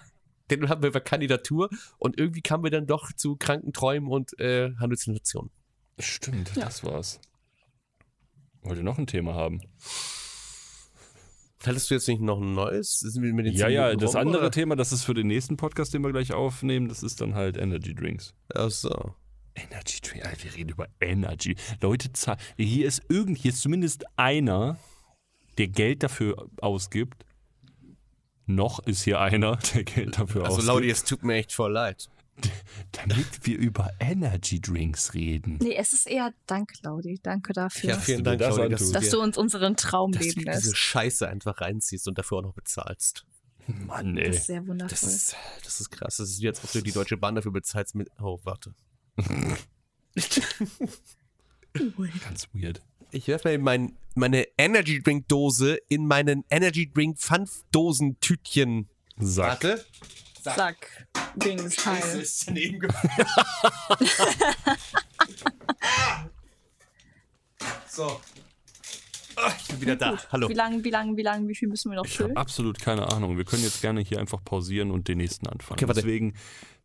Dann 0.48 0.68
haben 0.68 0.82
wir 0.82 0.88
über 0.90 1.00
Kandidatur 1.00 1.70
und 1.98 2.18
irgendwie 2.18 2.42
kamen 2.42 2.64
wir 2.64 2.70
dann 2.70 2.86
doch 2.86 3.12
zu 3.12 3.36
kranken 3.36 3.72
Träumen 3.72 4.10
und 4.10 4.38
äh, 4.38 4.72
Halluzinationen. 4.78 5.50
Stimmt, 5.98 6.54
Ja. 6.56 6.64
das 6.64 6.84
war's. 6.84 7.20
Wollt 8.62 8.78
ihr 8.78 8.84
noch 8.84 8.98
ein 8.98 9.06
Thema 9.06 9.34
haben? 9.34 9.60
Hattest 11.64 11.90
du 11.90 11.94
jetzt 11.94 12.08
nicht 12.08 12.20
noch 12.20 12.40
ein 12.40 12.54
neues? 12.54 13.06
Ja, 13.52 13.68
ja, 13.68 13.86
Minuten 13.86 14.00
das 14.00 14.14
rum, 14.14 14.20
andere 14.22 14.42
oder? 14.42 14.50
Thema, 14.50 14.76
das 14.76 14.92
ist 14.92 15.04
für 15.04 15.14
den 15.14 15.28
nächsten 15.28 15.56
Podcast, 15.56 15.94
den 15.94 16.02
wir 16.02 16.10
gleich 16.10 16.32
aufnehmen, 16.32 16.88
das 16.88 17.02
ist 17.02 17.20
dann 17.20 17.34
halt 17.34 17.56
Energy 17.56 17.94
Drinks. 17.94 18.34
Ach 18.54 18.70
so. 18.70 19.14
Energy 19.54 20.00
Drink, 20.00 20.24
Alter, 20.24 20.44
wir 20.44 20.54
reden 20.54 20.70
über 20.70 20.88
Energy. 21.00 21.56
Leute, 21.80 22.10
hier 22.56 22.86
ist 22.86 23.02
irgend, 23.08 23.38
hier 23.38 23.52
ist 23.52 23.60
zumindest 23.60 24.04
einer, 24.16 24.78
der 25.58 25.68
Geld 25.68 26.02
dafür 26.02 26.48
ausgibt. 26.60 27.24
Noch 28.46 28.80
ist 28.80 29.02
hier 29.02 29.20
einer, 29.20 29.56
der 29.74 29.84
Geld 29.84 30.18
dafür 30.18 30.44
Also 30.44 30.56
ausgibt. 30.56 30.68
Laudi, 30.68 30.90
es 30.90 31.04
tut 31.04 31.22
mir 31.22 31.34
echt 31.34 31.52
voll 31.52 31.72
leid. 31.72 32.08
damit 32.92 33.26
wir 33.46 33.58
über 33.58 33.90
Energy 34.00 34.60
Drinks 34.60 35.14
reden. 35.14 35.58
Nee, 35.60 35.74
es 35.76 35.92
ist 35.92 36.06
eher 36.06 36.32
Dank, 36.46 36.72
Claudi. 36.80 37.20
Danke 37.22 37.52
dafür. 37.52 37.90
Ja, 37.90 37.98
vielen 37.98 38.18
du 38.18 38.24
Dank, 38.24 38.40
das 38.40 38.54
Claudi, 38.54 38.70
dass, 38.72 38.86
du 38.86 38.92
dass 38.92 39.10
du 39.10 39.20
uns 39.20 39.36
unseren 39.38 39.76
Traum 39.76 40.12
dass 40.12 40.22
du 40.22 40.28
leben 40.28 40.40
diese 40.52 40.70
lässt. 40.70 40.76
Scheiße 40.76 41.28
einfach 41.28 41.60
reinziehst 41.60 42.06
und 42.08 42.18
dafür 42.18 42.38
auch 42.38 42.42
noch 42.42 42.54
bezahlst. 42.54 43.24
Mann, 43.66 44.16
Das 44.16 44.24
ey. 44.24 44.30
ist 44.30 44.46
sehr 44.46 44.66
wundervoll. 44.66 44.90
Das 44.90 45.02
ist, 45.02 45.36
das 45.64 45.80
ist 45.80 45.90
krass. 45.90 46.16
Das 46.16 46.28
ist 46.28 46.40
wie 46.40 46.44
jetzt, 46.44 46.64
ob 46.64 46.72
du 46.72 46.82
die 46.82 46.92
Deutsche 46.92 47.16
Bahn 47.16 47.34
dafür 47.36 47.52
bezahlst 47.52 47.94
mit. 47.94 48.08
Oh, 48.20 48.40
warte. 48.42 48.74
Ganz 51.74 52.48
weird. 52.52 52.82
Ich 53.12 53.28
werfe 53.28 53.48
mal 53.48 53.58
mein, 53.58 53.96
meine 54.14 54.46
Energy 54.58 55.02
Drink 55.02 55.28
Dose 55.28 55.78
in 55.88 56.06
meinen 56.06 56.44
Energy 56.50 56.90
Drink 56.92 57.18
Pfanddosen 57.18 58.18
Tütchen. 58.20 58.88
Sack. 59.18 59.64
Warte. 59.64 59.84
Sack. 60.42 61.06
Dings, 61.36 61.76
Teil. 61.76 62.20
ist 62.20 62.48
daneben 62.48 62.78
gefallen. 62.80 63.28
so. 67.88 68.20
Ah, 69.36 69.52
ich 69.58 69.68
bin 69.68 69.80
wieder 69.80 69.96
da. 69.96 70.18
Hallo. 70.30 70.48
Wie 70.48 70.54
lange, 70.54 70.84
wie 70.84 70.90
lange, 70.90 71.16
wie 71.16 71.22
lange, 71.22 71.48
wie 71.48 71.54
viel 71.54 71.68
müssen 71.68 71.90
wir 71.90 71.96
noch 71.96 72.04
Ich 72.04 72.14
habe 72.18 72.24
füllen? 72.24 72.36
absolut 72.36 72.78
keine 72.78 73.10
Ahnung. 73.10 73.36
Wir 73.38 73.44
können 73.44 73.62
jetzt 73.62 73.80
gerne 73.80 74.00
hier 74.00 74.18
einfach 74.18 74.44
pausieren 74.44 74.90
und 74.90 75.08
den 75.08 75.18
nächsten 75.18 75.46
anfangen. 75.48 75.78
Okay, 75.78 75.88
warte. 75.88 76.00
Deswegen 76.02 76.34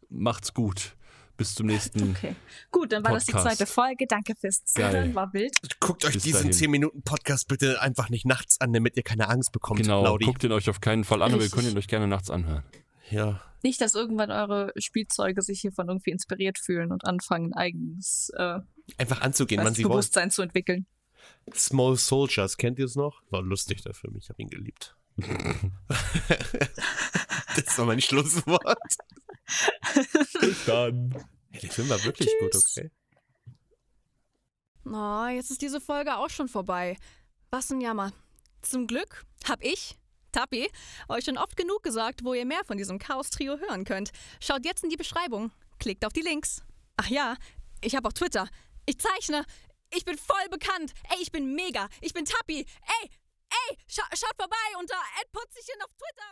macht's 0.10 0.54
gut. 0.54 0.96
Bis 1.36 1.54
zum 1.54 1.68
nächsten. 1.68 2.12
Okay. 2.18 2.36
Gut, 2.72 2.92
dann 2.92 3.04
war 3.04 3.12
das 3.12 3.26
die 3.26 3.32
Podcast. 3.32 3.58
zweite 3.58 3.72
Folge. 3.72 4.06
Danke 4.08 4.34
fürs. 4.40 4.64
Zuhören. 4.66 5.14
War 5.14 5.32
wild. 5.34 5.54
Guckt 5.80 6.04
euch 6.06 6.14
Bis 6.14 6.24
diesen 6.24 6.38
dahin. 6.40 6.54
10 6.54 6.72
Minuten 6.72 7.04
Podcast 7.04 7.48
bitte 7.48 7.80
einfach 7.82 8.10
nicht 8.10 8.26
nachts 8.26 8.60
an, 8.60 8.74
damit 8.74 8.98
ihr 8.98 9.04
keine 9.04 9.30
Angst 9.30 9.52
bekommt, 9.52 9.82
Genau, 9.82 10.04
Laudi. 10.04 10.26
guckt 10.26 10.44
ihn 10.44 10.52
euch 10.52 10.68
auf 10.70 10.82
keinen 10.82 11.04
Fall 11.04 11.22
an, 11.22 11.32
aber 11.34 11.42
ihr 11.42 11.46
Richtig. 11.46 11.60
könnt 11.62 11.72
ihn 11.72 11.78
euch 11.78 11.88
gerne 11.88 12.08
nachts 12.08 12.32
anhören. 12.32 12.64
Ja. 13.10 13.42
Nicht, 13.64 13.82
dass 13.82 13.96
irgendwann 13.96 14.32
eure 14.32 14.72
Spielzeuge 14.78 15.42
sich 15.42 15.62
hiervon 15.62 15.88
irgendwie 15.88 16.12
inspiriert 16.12 16.60
fühlen 16.60 16.92
und 16.92 17.06
anfangen, 17.06 17.54
eigenes 17.54 18.32
äh, 18.38 18.60
Einfach 18.98 19.22
anzugehen, 19.22 19.60
wann 19.60 19.70
weiß, 19.70 19.76
sie 19.76 19.84
wollen. 19.84 19.92
Bewusstsein 19.94 20.32
zu 20.32 20.42
entwickeln. 20.42 20.86
Small 21.54 21.98
Soldiers, 21.98 22.58
kennt 22.58 22.80
ihr 22.80 22.86
es 22.86 22.96
noch? 22.96 23.22
War 23.30 23.42
lustig 23.42 23.82
der 23.82 23.94
Film, 23.94 24.16
ich 24.18 24.30
habe 24.30 24.42
ihn 24.42 24.50
geliebt. 24.50 24.96
das 27.56 27.78
war 27.78 27.86
mein 27.86 28.02
Schlusswort. 28.02 28.78
Dann. 30.66 31.12
Ja, 31.52 31.60
der 31.60 31.72
Film 31.72 31.90
war 31.90 32.04
wirklich 32.04 32.30
gut, 32.40 32.52
Tschüss. 32.52 32.78
okay. 32.78 32.92
Oh, 34.86 35.28
jetzt 35.28 35.52
ist 35.52 35.62
diese 35.62 35.82
Folge 35.82 36.16
auch 36.18 36.30
schon 36.30 36.48
vorbei. 36.48 36.98
Was 37.50 37.72
ein 37.72 37.82
Jammer. 37.82 38.14
Zum 38.62 38.88
Glück 38.88 39.26
hab 39.48 39.64
ich, 39.64 39.98
Tappi, 40.38 40.70
euch 41.10 41.26
schon 41.26 41.40
oft 41.40 41.58
genug 41.58 41.82
gesagt, 41.82 42.24
wo 42.24 42.36
ihr 42.36 42.46
mehr 42.46 42.64
von 42.64 42.78
diesem 42.78 43.00
Chaos-Trio 43.00 43.58
hören 43.58 43.86
könnt. 43.86 44.12
Schaut 44.40 44.66
jetzt 44.66 44.84
in 44.84 44.92
die 44.92 44.96
Beschreibung. 44.96 45.52
Klickt 45.80 46.06
auf 46.06 46.14
die 46.14 46.22
Links. 46.22 46.62
Ach 46.96 47.08
ja, 47.08 47.38
ich 47.82 47.96
habe 47.96 48.08
auch 48.08 48.14
Twitter. 48.14 48.48
Ich 48.86 49.00
zeichne. 49.00 49.46
Ich 49.92 50.06
bin 50.06 50.16
voll 50.16 50.48
bekannt. 50.52 50.94
Ey, 51.10 51.18
ich 51.22 51.32
bin 51.32 51.56
mega. 51.56 51.90
Ich 52.02 52.14
bin 52.14 52.26
Tappi. 52.26 52.60
Ey, 52.60 53.10
ey, 53.50 53.78
scha 53.88 54.04
schaut 54.16 54.36
vorbei 54.38 54.78
unter 54.80 54.96
@putzchen 55.32 55.82
auf 55.82 55.90
Twitter. 55.98 56.30